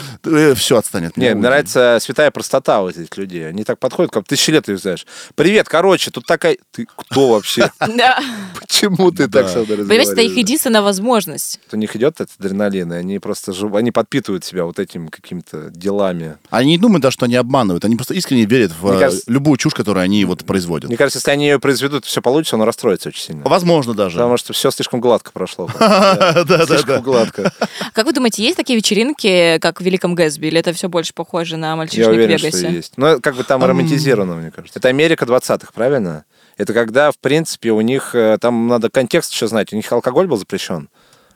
[0.55, 1.17] все отстанет.
[1.17, 3.49] Не, мне нравится святая простота вот этих людей.
[3.49, 5.07] Они так подходят, как тысячи лет их знаешь.
[5.35, 6.59] Привет, короче, тут такая...
[6.73, 7.71] Ты кто вообще?
[7.81, 8.21] Да.
[8.61, 11.61] Почему ты так со мной Понимаете, это их единственная возможность.
[11.73, 15.71] У них идет этот адреналин, и они просто жив- они подпитывают себя вот этими какими-то
[15.71, 16.37] делами.
[16.51, 17.85] Они не думают, да, что они обманывают.
[17.85, 20.89] Они просто искренне верят в Мне э, кажется- любую чушь, которую они вот производят.
[20.89, 23.43] Мне кажется, если они ее произведут, все получится, он расстроится очень сильно.
[23.45, 24.17] Возможно даже.
[24.19, 25.69] Потому что все слишком гладко прошло.
[25.79, 27.53] Да, Да, да, Слишком гладко.
[27.93, 31.57] Как вы думаете, есть такие вечеринки, как в Великом Гэсби, или это все больше похоже
[31.57, 32.71] на мальчишник в уверен, что Вегасе?
[32.71, 32.93] есть.
[32.97, 34.79] Но как бы там романтизировано, мне кажется.
[34.79, 36.25] Это Америка 20-х, правильно?
[36.57, 38.15] Это когда, в принципе, у них...
[38.15, 39.73] э, Там надо контекст еще знать.
[39.73, 40.89] У них алкоголь был запрещен.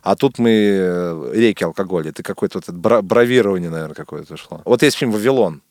[0.02, 2.10] А тут мы э, реки алкоголя.
[2.10, 4.62] Это какое-то вот бравирование, наверное, какое-то шло.
[4.64, 5.62] Вот есть фильм «Вавилон».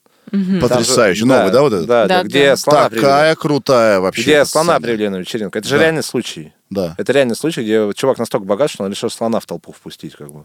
[0.61, 1.21] Потрясающе.
[1.21, 1.87] Там же- Новый, да, вот этот?
[1.87, 2.57] Да, да, Да, где да.
[2.57, 3.01] слона привели.
[3.05, 4.21] Такая крутая вообще.
[4.23, 4.85] Где слона сцена.
[4.85, 5.57] привели на вечеринку.
[5.57, 5.83] Это же Да.
[5.83, 6.53] реальный случай.
[6.69, 6.95] Да.
[6.97, 10.15] Это реальный случай, где чувак настолько богат, что он решил слона в толпу впустить.
[10.17, 10.43] Как бы.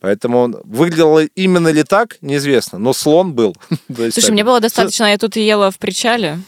[0.00, 0.56] Поэтому он...
[0.64, 2.78] выглядело именно ли так, неизвестно.
[2.78, 3.54] Но слон был.
[3.94, 4.30] Слушай, так.
[4.30, 6.40] мне было достаточно, я тут ела в причале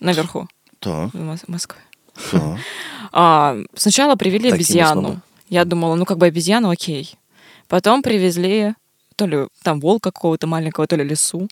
[0.00, 0.48] наверху,
[0.80, 1.78] Так, в Мос- Москве.
[3.16, 5.20] А, сначала привели Такими обезьяну.
[5.54, 7.14] Я думала, ну как бы обезьяну, окей.
[7.68, 8.74] Потом привезли
[9.14, 11.48] то ли там волка какого-то маленького, то ли лису.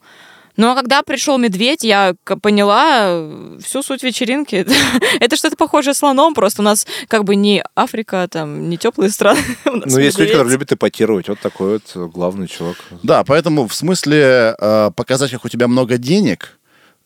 [0.57, 4.67] Ну а когда пришел медведь, я поняла э, всю суть вечеринки.
[5.21, 9.11] Это что-то похожее с слоном, просто у нас как бы не Африка, там, не теплые
[9.11, 9.41] страны.
[9.67, 11.29] у нас Ну, есть люди, которые любят эпатировать.
[11.29, 12.79] Вот такой вот э, главный чувак.
[13.05, 16.59] Да, поэтому в смысле э, показать, как у тебя много денег,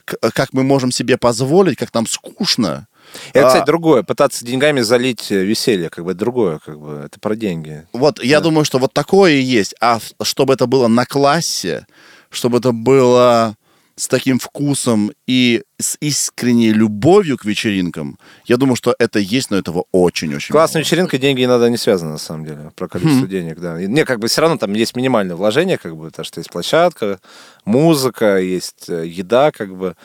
[0.07, 2.89] как мы можем себе позволить, как нам скучно.
[3.33, 4.03] Это, А, кстати, другое.
[4.03, 7.87] Пытаться деньгами залить э, веселье, как бы это другое, как бы это про деньги.
[7.93, 9.75] Вот я думаю, что вот такое и есть.
[9.81, 11.87] А чтобы это было на классе,
[12.31, 13.57] чтобы это было
[13.99, 19.57] с таким вкусом и с искренней любовью к вечеринкам, я думаю, что это есть, но
[19.57, 20.85] этого очень-очень Классная мало.
[20.87, 23.29] вечеринка, деньги иногда не связаны, на самом деле, про количество Хм.
[23.31, 23.81] денег, да.
[23.81, 26.51] И, Не, как бы все равно там есть минимальное вложение, как бы, потому что есть
[26.51, 27.21] площадка,
[27.65, 29.97] музыка, есть э, еда, как бы.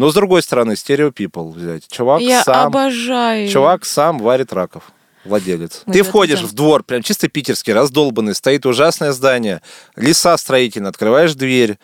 [0.00, 1.86] Но с другой стороны, стерео people взять.
[1.86, 3.50] Чувак Я сам, обожаю.
[3.50, 4.84] чувак сам варит раков.
[5.26, 5.82] Владелец.
[5.84, 9.60] Мы Ты это входишь в двор, прям чисто питерский, раздолбанный, стоит ужасное здание,
[9.96, 11.78] леса строительные, открываешь дверь,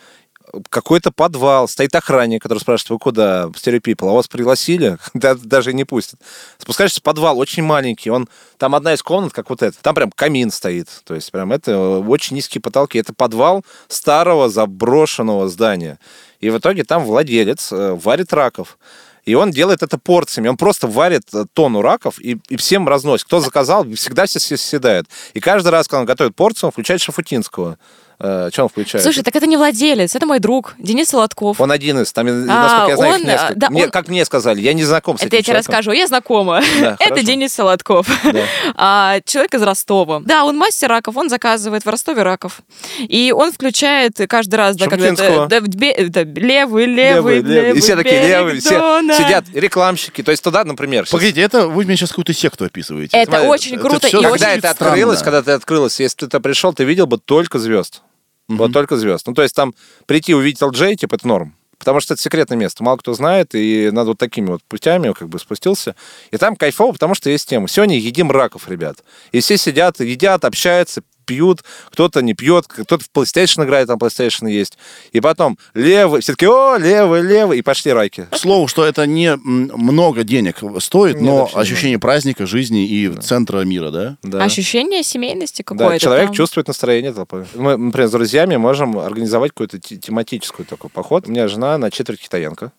[0.71, 4.99] какой-то подвал, стоит охранник, который спрашивает, вы куда, в People, а вас пригласили?
[5.15, 6.21] Да, Даже не пустят.
[6.59, 8.29] Спускаешься в подвал, очень маленький, он,
[8.59, 11.73] там одна из комнат, как вот эта, там прям камин стоит, то есть прям это
[11.73, 15.99] э, очень низкие потолки, это подвал старого заброшенного здания.
[16.41, 18.79] И в итоге там владелец э, варит раков.
[19.27, 20.49] И он делает это порциями.
[20.49, 23.27] Он просто варит э, тонну раков и, и всем разносит.
[23.27, 25.09] Кто заказал, всегда все се- съедают.
[25.35, 27.79] И каждый раз, когда он готовит порцию, он включает Шафутинского.
[28.19, 29.03] Э, что он включает?
[29.05, 31.61] Слушай, так это не владелец, это мой друг, Денис Солодков.
[31.61, 33.55] Он один из, там, А, насколько я знаю, их он, несколько.
[33.57, 35.73] да, Мне- он- Как мне сказали, я не знаком с Это этим я тебе человеком.
[35.75, 36.63] расскажу, я знакома.
[36.81, 37.23] Да, Это.
[37.23, 38.07] Денис Солодков.
[38.25, 38.41] Да.
[38.75, 40.21] А, Человек из Ростова.
[40.25, 42.61] Да, он мастер раков, он заказывает в Ростове раков.
[43.01, 47.79] И он включает каждый раз, да, когда это, да, бе- это левый, левый, Левый, левый.
[47.79, 48.79] И все такие левые, все
[49.13, 50.23] сидят, рекламщики.
[50.23, 53.17] То есть туда, например, сейчас- Погодите, это вы мне сейчас какую-то секту описываете.
[53.17, 54.47] Это Смотри, очень это круто и так когда очень...
[54.59, 58.03] это открылось, когда ты открылось, если ты туда пришел, ты видел бы только звезд.
[58.49, 59.27] Вот только звезд.
[59.27, 59.75] Ну, то есть там
[60.07, 61.55] прийти увидеть LJ, типа, это норм.
[61.79, 65.29] Потому что это секретное место, мало кто знает, и надо вот такими вот путями как
[65.29, 65.95] бы спустился.
[66.31, 67.69] И там кайфово, потому что есть тема.
[67.69, 69.05] Сегодня едим раков, ребят.
[69.31, 74.49] И все сидят, едят, общаются, пьют, кто-то не пьет, кто-то в PlayStation играет, там PlayStation
[74.51, 74.79] есть.
[75.13, 78.27] И потом левый, все таки о, левый, левый, и пошли раки.
[78.31, 83.61] К слову, что это не много денег стоит, Нет, но ощущение праздника, жизни и центра
[83.61, 84.17] мира, да?
[84.23, 84.45] Да.
[84.45, 85.99] Ощущение семейности Да, какое-то.
[86.03, 86.35] человек там.
[86.35, 87.47] чувствует настроение толпы.
[87.55, 91.27] Мы, например, с друзьями можем организовать какой-то те- тематический такой поход.
[91.27, 92.73] У меня жена на четверть китаянка.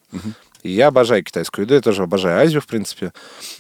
[0.64, 3.14] И я обожаю китайскую еду, я тоже обожаю Азию, в принципе.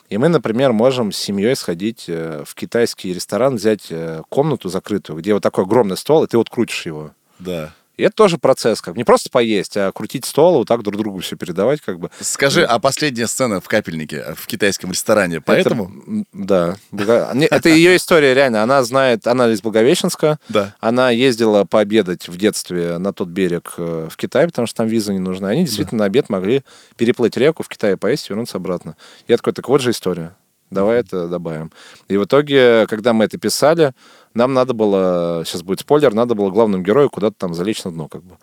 [0.10, 5.20] И мы, например, можем с семьей сходить э, в китайский ресторан, взять э, комнату закрытую,
[5.20, 7.12] где вот такой огромный стол, и ты вот крутишь его.
[7.40, 7.74] Да.
[7.98, 11.20] И это тоже процесс, как не просто поесть, а крутить стол, вот так друг другу
[11.20, 12.12] все передавать, как бы.
[12.20, 15.92] Скажи, а последняя сцена в капельнике, в китайском ресторане, поэтому?
[16.34, 17.34] Это, да.
[17.50, 18.62] Это ее история, реально.
[18.64, 20.40] Она знает, она из Благовещенска.
[20.50, 20.76] Да.
[20.80, 25.12] Она ездила пообедать в детстве на тот берег э, в Китай, потому что там виза
[25.12, 25.50] не нужна.
[25.50, 26.64] Они действительно на обед могли
[26.98, 28.96] переплыть реку в Китае, поесть и вернуться обратно.
[29.28, 30.36] Я такой, так вот же история.
[30.70, 31.72] Давай это добавим.
[32.10, 33.94] И в итоге, когда мы это писали,
[34.38, 38.08] нам надо было, сейчас будет спойлер, надо было главному герою куда-то там залечь на дно,
[38.08, 38.36] как бы.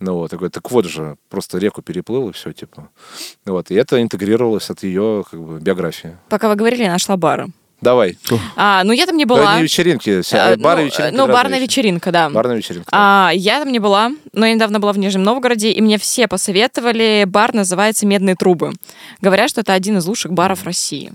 [0.00, 2.88] Ну вот, такой, так вот же, просто реку переплыл и все, типа.
[3.44, 6.16] Вот, и это интегрировалось от ее, как бы, биографии.
[6.28, 7.48] Пока вы говорили, я нашла бары.
[7.80, 8.16] Давай.
[8.56, 9.58] А, ну я там не была.
[9.58, 11.16] не вечеринки, А, бары ну, вечеринки.
[11.16, 11.70] Ну, барная вещи.
[11.70, 12.30] вечеринка, да.
[12.30, 12.88] Барная вечеринка.
[12.90, 16.26] А, я там не была, но я недавно была в Нижнем Новгороде, и мне все
[16.26, 17.24] посоветовали.
[17.26, 18.72] Бар называется «Медные трубы».
[19.20, 21.12] Говорят, что это один из лучших баров России.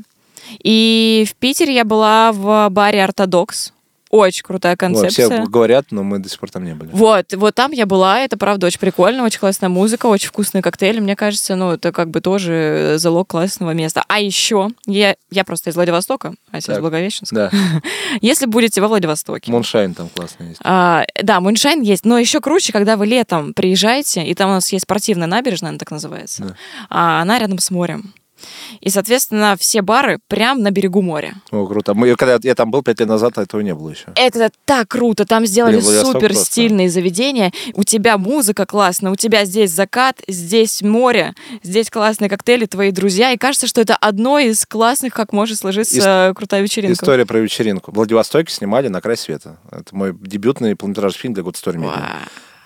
[0.63, 3.73] И в Питере я была в баре «Ортодокс».
[4.09, 5.29] Очень крутая Вот, концепция.
[5.29, 6.89] все говорят, но мы до сих пор там не были.
[6.93, 10.99] Вот, вот там я была, это правда очень прикольно, очень классная музыка, очень вкусные коктейли,
[10.99, 14.03] мне кажется, ну, это как бы тоже залог классного места.
[14.07, 16.81] А еще, я, я просто из Владивостока, а сейчас Так.
[16.81, 17.33] Благовещенск.
[17.33, 17.51] Да,
[18.21, 20.61] Если будете во Владивостоке, Moonshine там классный есть.
[20.63, 24.71] а, да, Moonshine есть, но еще круче, когда вы летом приезжаете, и там у нас
[24.71, 26.55] есть спортивная набережная, она так называется, Да.
[26.89, 28.13] а она рядом с морем.
[28.81, 31.35] И, соответственно, все бары прям на берегу моря.
[31.51, 31.93] О, круто.
[31.93, 34.05] Мы, когда я там был пять лет назад, а этого не было еще.
[34.15, 37.51] Это так круто, там сделали Блин, супер стильные заведения.
[37.73, 41.33] У тебя музыка классная, у тебя здесь закат, здесь море,
[41.63, 43.31] здесь классные коктейли, твои друзья.
[43.31, 46.93] И кажется, что это одно из классных, как может сложиться крутая вечеринка.
[46.93, 47.91] История про вечеринку.
[47.91, 49.57] Владивостоке снимали «На край света».
[49.71, 52.15] Это мой дебютный полнометражный фильм для Good Story Media.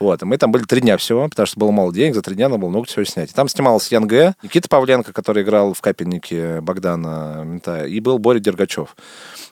[0.04, 2.36] Вот, и мы там были три дня всего, потому что было мало денег, за три
[2.36, 3.32] дня надо было много всего снять.
[3.32, 8.20] И там снимался Ян Г, Никита Павленко, который играл в «Капельнике» Богдана Мента, и был
[8.20, 8.98] Боря Дергачев.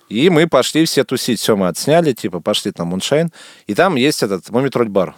[0.10, 3.30] И мы пошли все тусить, все мы отсняли, типа пошли там Муншайн,
[3.66, 5.16] и там есть этот Мумитроль бар.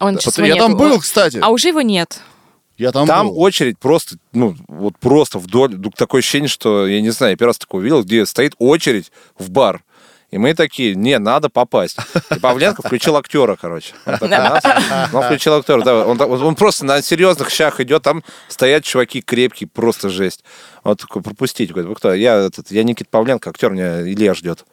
[0.00, 0.84] Он сейчас я его там нету.
[0.84, 1.38] был, кстати.
[1.40, 2.20] А уже его нет.
[2.76, 3.40] Я там, Там был.
[3.40, 7.58] очередь просто, ну, вот просто вдоль, такое ощущение, что, я не знаю, я первый раз
[7.58, 9.82] такое увидел, где стоит очередь в бар.
[10.34, 11.96] И мы такие, не, надо попасть.
[12.34, 13.94] И Павленко включил актера, короче.
[14.04, 14.64] Он, такой, «Нас?»
[15.14, 16.04] Он включил актера, да.
[16.04, 20.42] Он, он- просто на серьезных щах идет, там стоят чуваки крепкие, просто жесть.
[20.82, 21.72] Он такой, пропустите.
[21.72, 22.12] Говорит, вы кто?
[22.12, 24.64] Я, этот, я Никит Павленко, актер, меня Илья ждет.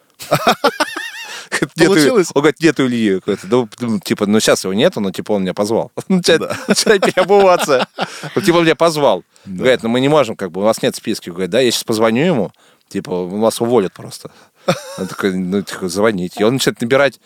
[1.50, 2.28] Говорит, «Нет у- Получилось?
[2.34, 3.20] Он говорит, нет у Ильи.
[3.24, 5.92] Говорит, «Да, ну, типа, ну сейчас его нету, но типа он меня позвал.
[6.08, 7.86] Начинает переобуваться.
[8.44, 9.22] Типа он меня позвал.
[9.44, 11.30] Говорит, ну мы не можем, как бы, у вас нет списка.
[11.30, 12.52] Говорит, да, я сейчас позвоню ему,
[12.88, 14.32] типа, вас уволят просто.
[14.98, 16.34] Он такой, ну, тихо, звонить.
[16.38, 17.20] И он начинает набирать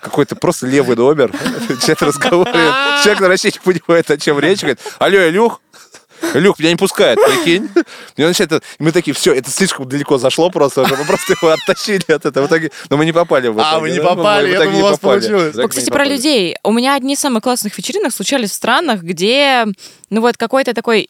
[0.00, 1.32] какой-то просто левый номер,
[1.80, 5.60] человек разговаривает, человек на России не понимает, о чем речь, говорит, алло, Илюх,
[6.34, 7.68] Люк, меня не пускает, прикинь.
[8.16, 11.52] И он начинает, и мы такие, все, это слишком далеко зашло просто, мы просто его
[11.52, 12.46] оттащили от этого.
[12.46, 14.04] В итоге, но мы не попали в А, итоге, вы не да?
[14.04, 15.54] попали, я думал, не у вас получилось.
[15.54, 16.56] Ну, кстати, про людей.
[16.62, 19.66] У меня одни из самых классных вечеринок случались в странах, где,
[20.10, 21.08] ну вот какой-то такой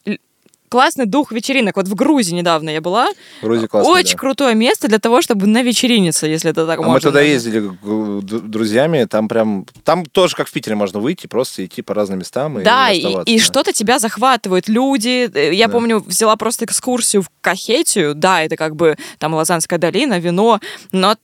[0.69, 1.75] классный дух вечеринок.
[1.75, 3.09] Вот в Грузии недавно я была.
[3.41, 4.17] Грузия классная, Очень да.
[4.19, 6.93] крутое место для того, чтобы на вечериниться, если это так А можно.
[6.93, 7.33] мы туда назвать.
[7.33, 12.19] ездили друзьями, там прям, там тоже как в Питере можно выйти, просто идти по разным
[12.19, 13.43] местам и Да, и, и да.
[13.43, 14.67] что-то тебя захватывает.
[14.67, 15.73] Люди, э, я Да.
[15.73, 20.59] помню, взяла просто экскурсию в Кахетию, да, это как бы там Лозанская долина, вино,
[20.91, 21.15] но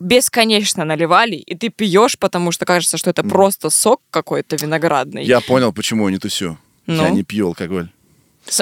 [0.00, 5.22] бесконечно наливали, и ты пьешь, потому что кажется, что это просто сок какой-то виноградный.
[5.24, 6.56] Я понял, почему я не тусю.
[6.86, 7.14] Я Ну?
[7.14, 7.88] не пью алкоголь.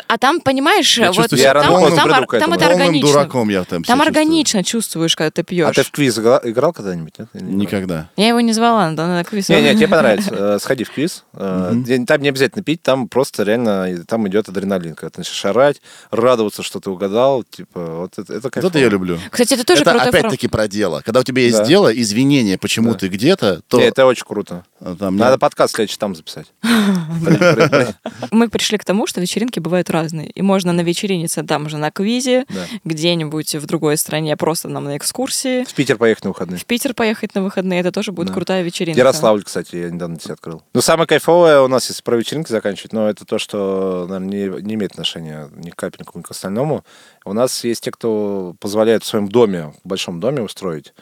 [0.09, 1.85] А там, понимаешь, Я вот чувствую себя там, там,
[2.25, 2.27] этому.
[2.27, 3.07] там это органично.
[3.09, 5.69] дураком я там Там органично чувствуешь, когда ты пьешь.
[5.69, 7.19] А ты в квиз играл, играл когда-нибудь?
[7.19, 7.29] нет?
[7.33, 7.55] Чувствую.
[7.57, 8.09] Никогда.
[8.17, 9.49] Я его не звала, да, на квиз.
[9.51, 10.31] Не, не, тебе понравится.
[10.35, 11.25] Э, Сходи в квиз.
[11.35, 11.75] Э,
[12.07, 14.95] Там не обязательно пить, там просто реально там идет адреналин.
[14.95, 17.45] Когда ты начинаешь орать, радоваться, что ты угадал.
[17.45, 19.19] Типа, вот это, это Вот это я люблю.
[19.31, 21.03] Кстати, это тоже это опять-таки про дело.
[21.05, 21.65] Когда у тебя есть Да.
[21.65, 22.99] дело, извинения, почему Да.
[23.01, 24.65] ты где-то, то это очень круто.
[24.99, 26.47] там, Надо подкаст следующий там записать.
[28.31, 30.31] Мы пришли к тому, что вечеринки бывают разные.
[30.31, 32.67] И можно на вечериниться там же на квизе, Да.
[32.85, 35.65] где-нибудь в другой стране, просто нам на экскурсии.
[35.65, 36.59] В Питер поехать на выходные.
[36.59, 38.35] В Питер поехать на выходные, это тоже будет Да.
[38.35, 38.99] крутая вечеринка.
[38.99, 40.63] Ярославль, кстати, я недавно себе открыл.
[40.73, 44.63] Ну, самое кайфовое у нас, если про вечеринки заканчивать, но это то, что, наверное, не,
[44.63, 46.85] не имеет отношения ни к капельнику, ни к остальному.
[47.25, 50.93] У нас есть те, кто позволяет в своем доме, в большом доме устроить.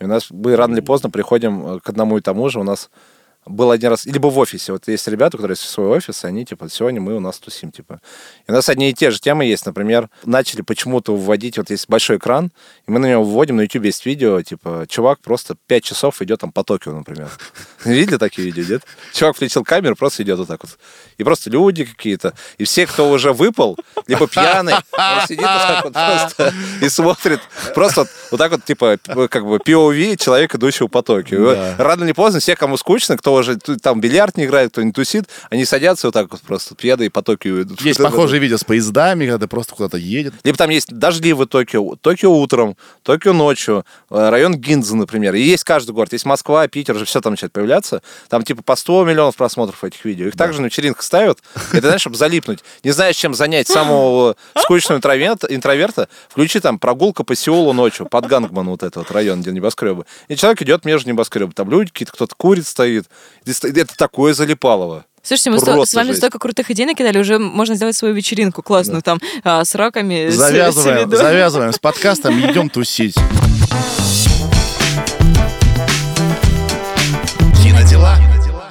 [0.00, 2.58] И у нас мы рано или поздно приходим э, к одному и тому же.
[2.60, 2.90] У нас
[3.46, 4.72] был один раз, либо в офисе.
[4.72, 8.00] Вот есть ребята, которые есть свой офис, они, типа, сегодня мы у нас тусим, типа.
[8.46, 9.66] И у нас одни и те же темы есть.
[9.66, 12.50] Например, начали почему-то вводить, вот есть большой экран,
[12.86, 16.40] и мы на него вводим, на YouTube есть видео, типа, чувак просто 5 часов идет
[16.40, 17.28] там по Токио, например.
[17.84, 18.82] Видели такие видео, нет?
[19.12, 20.78] Чувак включил камеру, просто идет вот так вот.
[21.18, 22.34] И просто люди какие-то.
[22.58, 23.76] И все, кто уже выпал,
[24.06, 27.40] либо пьяный, он сидит вот так вот просто и смотрит.
[27.74, 31.74] Просто вот, вот так вот, типа, как бы POV человека, идущего по Токио.
[31.78, 34.92] Рано или поздно все, кому скучно, кто уже ту- там бильярд не играет, кто не
[34.92, 37.80] тусит, они садятся вот так вот просто пьяные по Токио идут.
[37.80, 40.34] Есть похожие видео с поездами, когда просто куда-то едет.
[40.44, 45.34] Либо там есть дождливый Токио, Токио утром, Токио ночью, э, район Гинза, например.
[45.34, 46.12] И есть каждый город.
[46.12, 48.02] Есть Москва, Питер, уже все там начинает появляться.
[48.28, 50.26] Там типа по 100 миллионов просмотров этих видео.
[50.28, 51.40] Их также на вечеринках ставят.
[51.72, 52.60] Это, знаешь, чтобы залипнуть.
[52.82, 58.26] Не знаешь, чем занять самого скучного интроверта, интроверта, включи там прогулка по Сеулу ночью, под
[58.26, 60.04] Гангман, вот этот вот район, где небоскребы.
[60.28, 61.52] И человек идет между небоскребами.
[61.52, 63.06] Там люди какие-то, кто-то курит, стоит.
[63.46, 65.04] Это такое залипалово.
[65.22, 66.18] Слушайте, мы сто- с вами жесть.
[66.18, 70.28] столько крутых идей накидали, уже можно сделать свою вечеринку классную там а, с раками.
[70.28, 71.16] с- с Завязываем, виду.
[71.16, 73.14] завязываем с подкастом, идем тусить.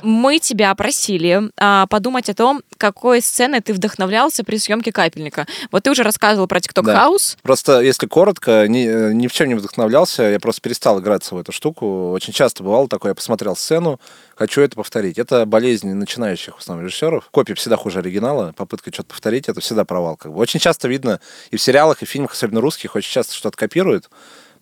[0.04, 5.48] Мы тебя просили а, подумать о том, какой сценой ты вдохновлялся при съемке капельника.
[5.72, 7.08] Вот ты уже рассказывал про TikTok Да.
[7.08, 7.38] House.
[7.42, 11.38] Просто, если коротко, ни, э, ни в чем не вдохновлялся, я просто перестал играться в
[11.38, 12.12] эту штуку.
[12.12, 14.02] Очень часто бывало такое, я посмотрел сцену,
[14.36, 15.18] хочу это повторить.
[15.18, 17.30] Это болезнь начинающих в основном режиссеров.
[17.32, 20.18] Копия всегда хуже оригинала, попытка что-то повторить, это всегда провал.
[20.18, 20.40] Как бы.
[20.40, 24.10] Очень часто видно и в сериалах, и в фильмах, особенно русских, очень часто что-то копируют.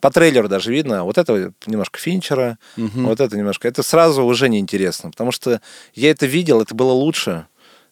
[0.02, 2.58] По трейлеру даже видно, вот это немножко Финчера,
[3.06, 3.68] вот это немножко.
[3.68, 5.60] Это сразу уже неинтересно, потому что
[5.94, 7.46] я это видел, это было лучше,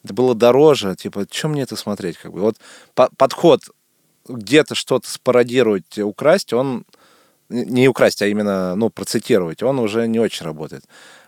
[0.05, 0.97] это было дороже.
[0.97, 2.17] Типа, чем мне это смотреть?
[2.19, 2.41] Как бы?
[2.41, 2.57] Вот
[2.95, 3.61] по- подход
[4.29, 6.85] где-то что-то спародировать, украсть, он
[7.49, 10.85] не украсть, а именно, ну, процитировать, он уже не очень работает.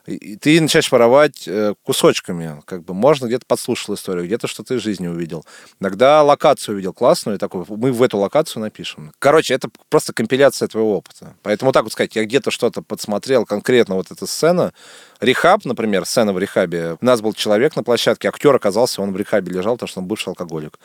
[0.06, 4.82] И- ты начинаешь воровать э, кусочками, как бы, можно где-то подслушал историю, где-то что-то из
[4.82, 5.44] жизни увидел.
[5.80, 9.12] Иногда локацию увидел классную, и такой, мы в эту локацию напишем.
[9.18, 11.34] Короче, это просто компиляция твоего опыта.
[11.42, 14.72] Поэтому так вот сказать, я где-то что-то подсмотрел, конкретно вот эта сцена.
[15.20, 16.96] Рехаб, например, сцена в рехабе.
[17.00, 20.06] У нас был человек на площадке, актер оказался, он в рехабе лежал, потому что он
[20.06, 20.78] бывший алкоголик.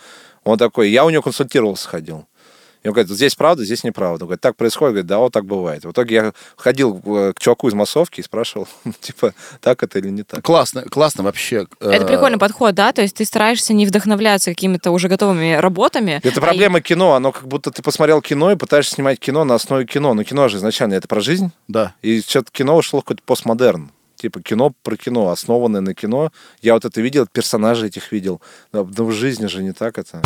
[0.43, 2.27] Он такой, я у него консультировался, ходил.
[2.83, 4.25] И он говорит, здесь правда, здесь неправда.
[4.25, 5.83] Он говорит, так происходит, говорит, да, вот так бывает.
[5.85, 8.67] В итоге я ходил э, к чуваку из массовки и спрашивал,
[9.01, 10.43] типа, так это или не так.
[10.43, 11.67] Классно, классно вообще.
[11.79, 12.91] Это Э, прикольный подход, да?
[12.93, 16.21] То есть ты стараешься не вдохновляться какими-то уже готовыми работами.
[16.23, 19.55] Это а проблема кино, оно как будто ты посмотрел кино и пытаешься снимать кино на
[19.55, 20.13] основе кино.
[20.13, 21.95] Но кино же изначально это про жизнь, Да.
[22.01, 23.91] и что-то кино ушло в какой-то постмодерн.
[24.15, 26.31] Типа кино про кино, основанное на кино.
[26.61, 28.41] Я вот это видел, персонажей этих видел.
[28.71, 30.23] Но в жизни же не так это.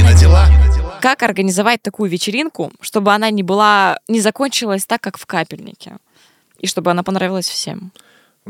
[0.00, 0.48] Кинодела.
[1.02, 5.98] Как организовать такую вечеринку, чтобы она не была, не закончилась так, как в капельнике?
[6.58, 7.92] И чтобы она понравилась всем?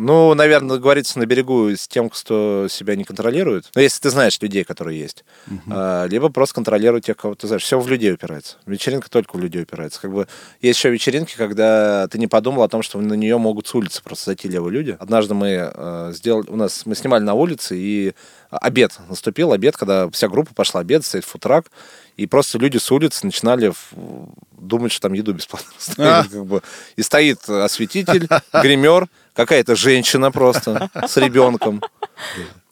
[0.02, 3.66] Ну, наверное, говорится на берегу с тем, кто себя не контролирует.
[3.74, 5.24] Но если ты знаешь людей, которые есть.
[5.70, 7.62] А, либо просто контролируй тех, кого ты знаешь.
[7.62, 8.56] Все в людей упирается.
[8.64, 10.00] Вечеринка только в людей упирается.
[10.00, 10.26] Как бы
[10.62, 14.02] есть еще вечеринки, когда ты не подумал о том, что на нее могут с улицы
[14.02, 14.96] просто зайти левые люди.
[14.98, 18.14] Однажды мы э, сделали, у нас мы снимали на улице, и
[18.50, 21.66] обед наступил, обед, когда вся группа пошла обед, стоит футрак,
[22.16, 23.72] и просто люди с улицы начинали
[24.52, 26.24] думать, что там еду бесплатно А.
[26.24, 26.62] как бы.
[26.96, 29.08] И стоит осветитель, гример,
[29.40, 31.82] какая-то женщина просто с ребенком.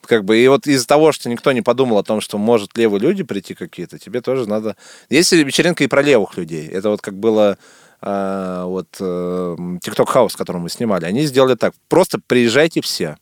[0.03, 3.01] Как бы, и вот из-за того, что никто не подумал о том, что может левые
[3.01, 4.77] люди прийти какие-то, тебе тоже надо...
[5.11, 6.67] Есть вечеринка и про левых людей.
[6.67, 7.59] Это вот как было
[8.01, 11.05] а, вот TikTok House, который мы снимали.
[11.05, 11.75] Они сделали так.
[11.89, 13.17] Просто приезжайте все.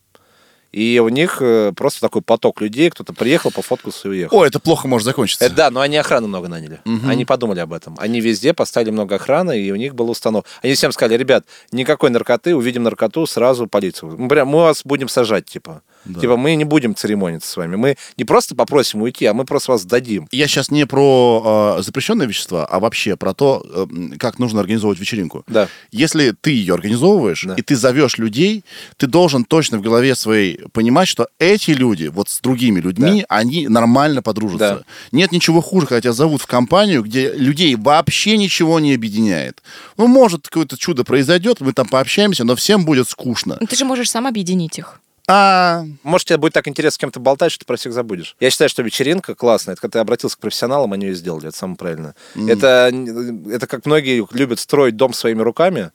[0.73, 4.39] И у них э, просто такой поток людей, кто-то приехал, пофоткался и уехал.
[4.39, 5.45] О, это плохо может закончиться.
[5.45, 6.81] Это да, но они охрану много наняли.
[7.07, 7.95] Они подумали об этом.
[7.99, 10.45] Они везде поставили много охраны, и у них был установ.
[10.63, 14.17] Они всем сказали, ребят, никакой наркоты, увидим наркоту, сразу полицию.
[14.19, 15.83] Мы, прям, мы вас будем сажать, типа.
[16.07, 16.21] Да.
[16.21, 17.77] Типа, мы не будем церемониться с вами.
[17.77, 20.29] Мы не просто попросим уйти, а мы просто вас дадим.
[20.31, 25.01] Я сейчас не про э, запрещенные вещества, а вообще про то, э, как нужно организовывать
[25.01, 25.45] вечеринку.
[25.47, 25.69] Да.
[25.91, 27.55] Если ты ее организовываешь, Да.
[27.55, 28.65] и ты зовешь людей,
[28.97, 33.69] ты должен точно в голове своей понимать, что эти люди вот с другими людьми, они
[33.69, 34.57] нормально подружатся.
[34.59, 34.83] Да.
[35.13, 39.63] Нет ничего хуже, когда тебя зовут в компанию, где людей вообще ничего не объединяет.
[39.97, 43.57] Ну, может, какое-то чудо произойдет, мы там пообщаемся, но всем будет скучно.
[43.61, 45.01] Ну, Ты же можешь сам объединить их.
[45.29, 48.37] А, Может, тебе будет так интересно с кем-то болтать, что ты про всех забудешь.
[48.39, 49.73] Я считаю, что вечеринка классная.
[49.73, 51.49] Это когда ты обратился к профессионалам, они ее сделали.
[51.49, 52.15] Это самое правильное.
[52.37, 52.93] Это,
[53.51, 55.91] это как многие любят строить дом своими руками.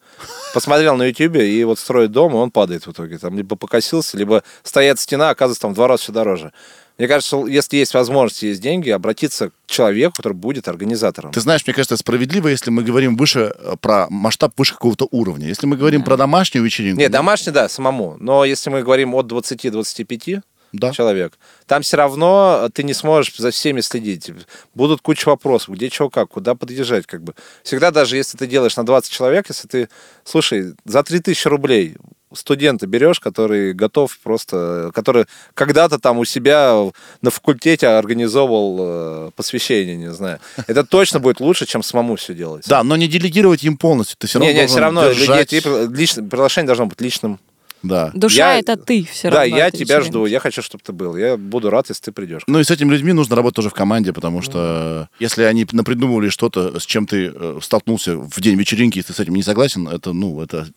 [0.54, 3.18] Посмотрел на Ютьюбе, и вот строит дом, и он падает в итоге.
[3.18, 6.52] Там либо покосился, либо стоят стена, оказывается, там в два раза все дороже.
[6.98, 11.32] Мне кажется, если есть возможность, есть деньги, обратиться к человеку, который будет организатором.
[11.32, 15.48] Ты знаешь, мне кажется, справедливо, если мы говорим выше э, про масштаб выше какого-то уровня.
[15.48, 18.18] Если мы говорим про домашнюю вечеринку, Нет, домашний, да, самому.
[18.20, 20.42] Но если мы говорим от 20-25,
[20.74, 20.92] да.
[20.92, 21.38] человек.
[21.66, 24.32] Там все равно ты не сможешь за всеми следить.
[24.74, 27.06] Будут куча вопросов, где чего как, куда подъезжать.
[27.06, 27.34] Как бы.
[27.64, 29.89] Всегда, даже если ты делаешь на 20 человек, если ты,
[30.24, 31.98] слушай, за 3000 рублей
[32.34, 36.76] студента берешь, который готов просто, который когда-то там у себя
[37.22, 40.40] на факультете организовывал э, посвящение, не знаю.
[40.68, 42.66] Это точно будет лучше, чем самому все делать.
[42.68, 44.18] Да, но не делегировать им полностью.
[44.18, 47.40] Ты все равно не, не, все равно держать- лично- приглашение должно быть личным.
[47.84, 48.12] Да.
[48.14, 49.58] Душа Я- это ты все да, равно.
[49.58, 51.16] я этой тебя жду, я хочу, чтобы ты был.
[51.18, 52.44] Я буду рад, если ты придешь.
[52.48, 56.30] Ну и с этими людьми нужно работать тоже в команде, потому что если они напридумывали
[56.30, 59.88] что-то, с чем ты э, столкнулся в день вечеринки, и ты с этим не согласен,
[59.88, 60.68] это, ну, это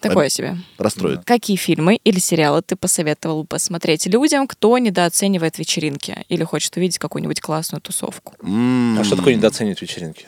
[0.00, 0.56] Такое э, себе.
[0.78, 1.20] расстроит.
[1.24, 6.98] Какие фильмы или сериалы ты посоветовал бы посмотреть людям, кто недооценивает вечеринки или хочет увидеть
[6.98, 8.34] какую-нибудь классную тусовку?
[8.42, 8.98] М.
[8.98, 10.26] А что такое недооценивать вечеринки?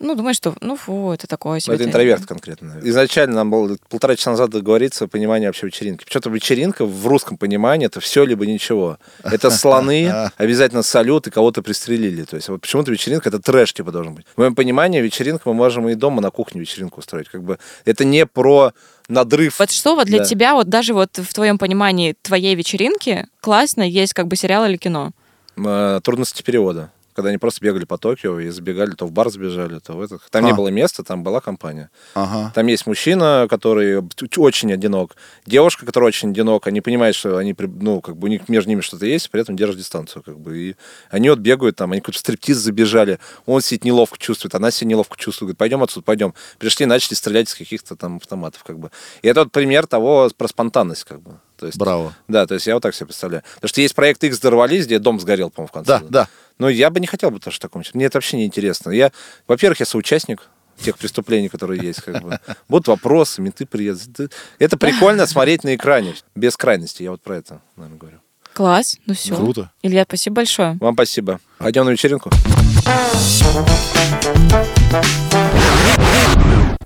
[0.00, 1.72] Ну, думаешь, что, ну, фу, это такое себе.
[1.72, 2.68] Ну, это интроверт конкретно.
[2.68, 2.90] наверное.
[2.90, 6.04] Изначально нам было полтора часа назад договориться понимание вообще вечеринки.
[6.04, 8.98] Почему-то вечеринка в русском понимании это все либо ничего.
[9.22, 12.24] Это слоны, обязательно салют и кого-то пристрелили.
[12.24, 14.26] То есть вот почему-то вечеринка это трэш типа должен быть.
[14.34, 17.28] В моем понимании вечеринка мы можем и дома на кухне вечеринку устроить.
[17.28, 18.72] Как бы это не про
[19.08, 19.58] надрыв.
[19.58, 20.24] Вот что вот для Да.
[20.24, 24.76] тебя, вот даже вот в твоем понимании твоей вечеринки классно есть как бы сериал или
[24.76, 25.12] кино?
[25.56, 26.90] э, трудности перевода.
[27.14, 30.22] Когда они просто бегали по Токио и забегали, то в бар забежали, то в этот.
[30.30, 30.54] Там не А.
[30.54, 31.90] было места, там была компания.
[32.14, 32.52] Ага.
[32.54, 34.02] Там есть мужчина, который
[34.36, 38.48] очень одинок, девушка, которая очень одинок, они понимают, что они, ну, как бы у них
[38.48, 40.76] между ними что-то есть, при этом держат дистанцию, как бы, и
[41.10, 45.16] они вот бегают там, они какой-то стриптиз забежали, он сидит неловко чувствует, она себя неловко
[45.16, 46.34] чувствует, говорит, пойдем отсюда, пойдем.
[46.58, 48.90] Пришли, начали стрелять из каких-то там автоматов, как бы.
[49.22, 51.38] И это вот пример того, про спонтанность, как бы.
[51.64, 52.14] То есть, Браво.
[52.28, 53.42] Да, то есть я вот так себе представляю.
[53.54, 55.88] Потому что есть проект X дорвались, где дом сгорел, по-моему, в конце.
[55.88, 56.28] Да, да.
[56.58, 57.82] Но я бы не хотел бы тоже в таком.
[57.94, 58.90] Мне это вообще не интересно.
[58.90, 59.12] Я,
[59.48, 60.42] во-первых, я соучастник
[60.78, 62.02] тех преступлений, которые есть.
[62.02, 62.38] Как бы.
[62.68, 64.30] Будут вопросы, менты приедут.
[64.58, 67.02] Это прикольно смотреть на экране, без крайности.
[67.02, 68.18] Я вот про это, наверное, говорю.
[68.52, 69.34] Класс, ну все.
[69.34, 69.72] Круто.
[69.80, 70.76] Илья, спасибо большое.
[70.82, 71.40] Вам спасибо.
[71.56, 72.30] Пойдем на вечеринку?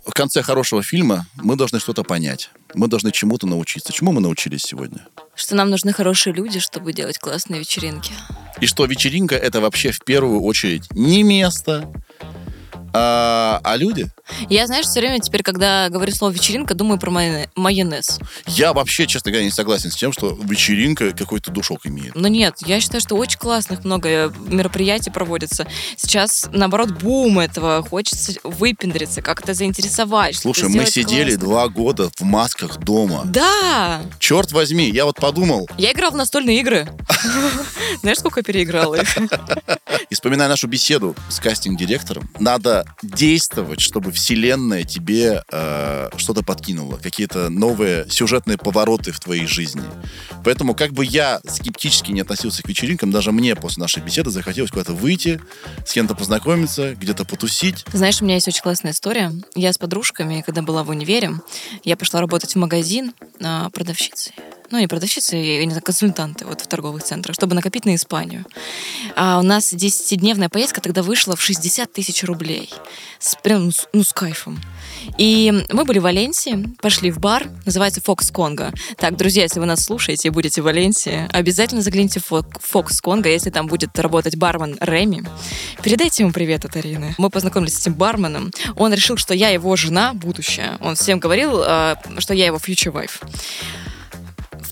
[0.09, 2.51] В конце хорошего фильма мы должны что-то понять.
[2.75, 3.93] Мы должны чему-то научиться.
[3.93, 5.07] Чему мы научились сегодня?
[5.35, 8.13] Что нам нужны хорошие люди, чтобы делать классные вечеринки.
[8.63, 11.93] И что вечеринка это вообще в первую очередь не место,
[12.93, 14.07] а, а люди.
[14.49, 18.19] Я, знаешь, все время теперь, когда говорю слово вечеринка, думаю про майоне- майонез.
[18.47, 22.15] Я вообще, честно говоря, не согласен с тем, что вечеринка какой-то душок имеет.
[22.15, 25.67] Но нет, я считаю, что очень классных много э, мероприятий проводится.
[25.97, 27.83] Сейчас, наоборот, бум этого.
[27.83, 30.37] Хочется выпендриться, как-то заинтересовать.
[30.37, 31.47] Слушай, мы сидели классно.
[31.47, 33.23] два года в масках дома.
[33.25, 34.03] Да!
[34.19, 36.89] Черт возьми, я вот подумал, Я играл в настольные игры.
[38.01, 39.17] Знаешь, сколько я переиграла их?
[40.11, 47.49] и вспоминая нашу беседу с кастинг-директором, надо действовать, чтобы вселенная тебе э, что-то подкинула, какие-то
[47.49, 49.83] новые сюжетные повороты в твоей жизни.
[50.45, 54.71] Поэтому как бы я скептически не относился к вечеринкам, даже мне после нашей беседы захотелось
[54.71, 55.41] куда-то выйти,
[55.87, 57.85] с кем-то познакомиться, где-то потусить.
[57.93, 59.33] Знаешь, у меня есть очень классная история.
[59.55, 61.33] Я с подружками, когда была в универе,
[61.85, 64.35] я пошла работать в магазин а, продавщицей
[64.71, 68.45] ну, не продавщицы, я не знаю, консультанты вот в торговых центрах, чтобы накопить на Испанию.
[69.17, 72.71] А у нас 10-дневная поездка тогда вышла в 60 тысяч рублей.
[73.19, 74.61] С, прям, ну, с кайфом.
[75.17, 78.73] И мы были в Валенсии, пошли в бар, называется Фокс Конго.
[78.99, 83.29] Так, друзья, если вы нас слушаете и будете в Валенсии, обязательно загляните в Фокс Конго,
[83.29, 85.25] если там будет работать бармен Реми.
[85.83, 87.15] Передайте ему привет от Арины.
[87.19, 88.53] Мы познакомились с этим барменом.
[88.77, 90.77] Он решил, что я его жена будущая.
[90.81, 93.23] Он всем говорил, а, что я его future wife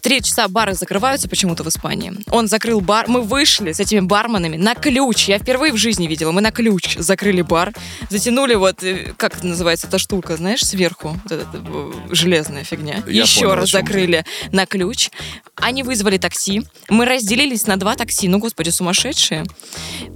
[0.07, 2.13] три часа бары закрываются почему-то в Испании.
[2.31, 3.07] Он закрыл бар.
[3.09, 5.29] Мы вышли с этими барменами на ключ.
[5.29, 6.31] Я впервые в жизни видела.
[6.31, 7.73] Мы на ключ закрыли бар.
[8.09, 11.19] Затянули вот, э, как это называется, эта штука, знаешь, сверху.
[11.25, 13.03] Вот эта э, железная фигня.
[13.09, 15.11] Я Еще понял, раз закрыли на ключ.
[15.57, 16.63] Они вызвали такси.
[16.89, 18.29] Мы разделились на два такси.
[18.29, 19.45] Ну, господи, сумасшедшие.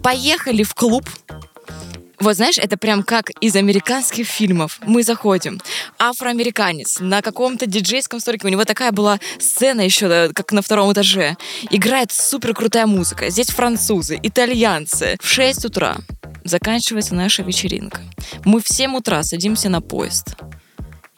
[0.04, 1.10] Поехали в клуб
[2.20, 4.78] вот знаешь, это прям как из американских фильмов.
[4.84, 5.60] Мы заходим,
[5.98, 11.36] афроамериканец на каком-то диджейском столике, у него такая была сцена еще, как на втором этаже.
[11.70, 13.30] Играет супер крутая музыка.
[13.30, 15.16] Здесь французы, итальянцы.
[15.20, 15.96] В 6 утра
[16.44, 18.00] заканчивается наша вечеринка.
[18.44, 20.36] Мы в 7 утра садимся на поезд.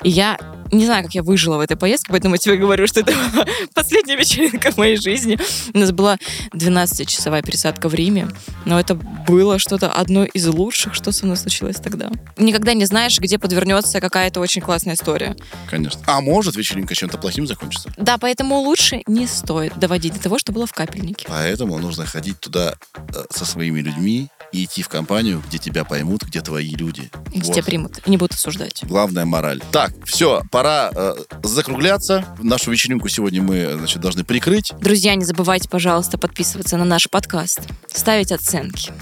[0.02, 0.38] И я
[0.72, 3.14] не знаю, как я выжила в этой поездке, поэтому я тебе говорю, что это
[3.74, 5.38] последняя вечеринка в моей жизни.
[5.74, 6.18] У нас была
[6.54, 8.28] 12-часовая пересадка в Риме,
[8.64, 12.10] но это было что-то одно из лучших, что со мной случилось тогда.
[12.38, 15.36] Никогда не знаешь, где подвернется какая-то очень классная история.
[15.68, 16.00] Конечно.
[16.06, 17.92] А может вечеринка чем-то плохим закончится?
[17.98, 21.26] Да, поэтому лучше не стоит доводить до того, что было в капельнике.
[21.28, 26.22] Поэтому нужно ходить туда э, со своими людьми, и идти в компанию, где тебя поймут,
[26.22, 27.10] где твои люди.
[27.28, 27.52] Где вот.
[27.54, 28.84] тебя примут и не будут осуждать.
[28.84, 29.60] Главная мораль.
[29.72, 32.24] Так, все, пора э, закругляться.
[32.40, 34.72] Нашу вечеринку сегодня мы значит, должны прикрыть.
[34.80, 37.60] Друзья, не забывайте, пожалуйста, подписываться на наш подкаст,
[37.92, 38.92] ставить оценки,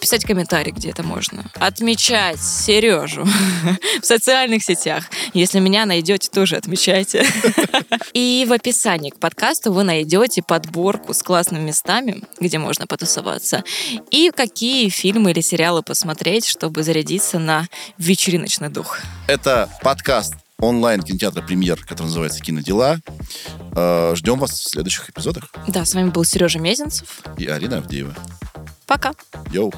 [0.00, 3.26] писать комментарии, где это можно, отмечать Сережу
[4.02, 5.04] в социальных сетях.
[5.34, 7.26] Если меня найдете, тоже отмечайте.
[8.12, 13.64] И в описании к подкасту вы найдете подборку с классными местами, где можно потусоваться,
[14.10, 17.66] и какие фильмы или сериалы посмотреть, чтобы зарядиться на
[17.98, 18.98] вечериночный дух.
[19.26, 22.98] Это подкаст онлайн кинотеатра «Премьер», который называется «Кинодела».
[23.76, 25.52] Э, ждем вас в следующих эпизодах.
[25.68, 27.20] Да, с вами был Сережа Мезенцев.
[27.36, 28.14] И Арина Авдеева.
[28.86, 29.12] Пока.
[29.52, 29.72] Йоу.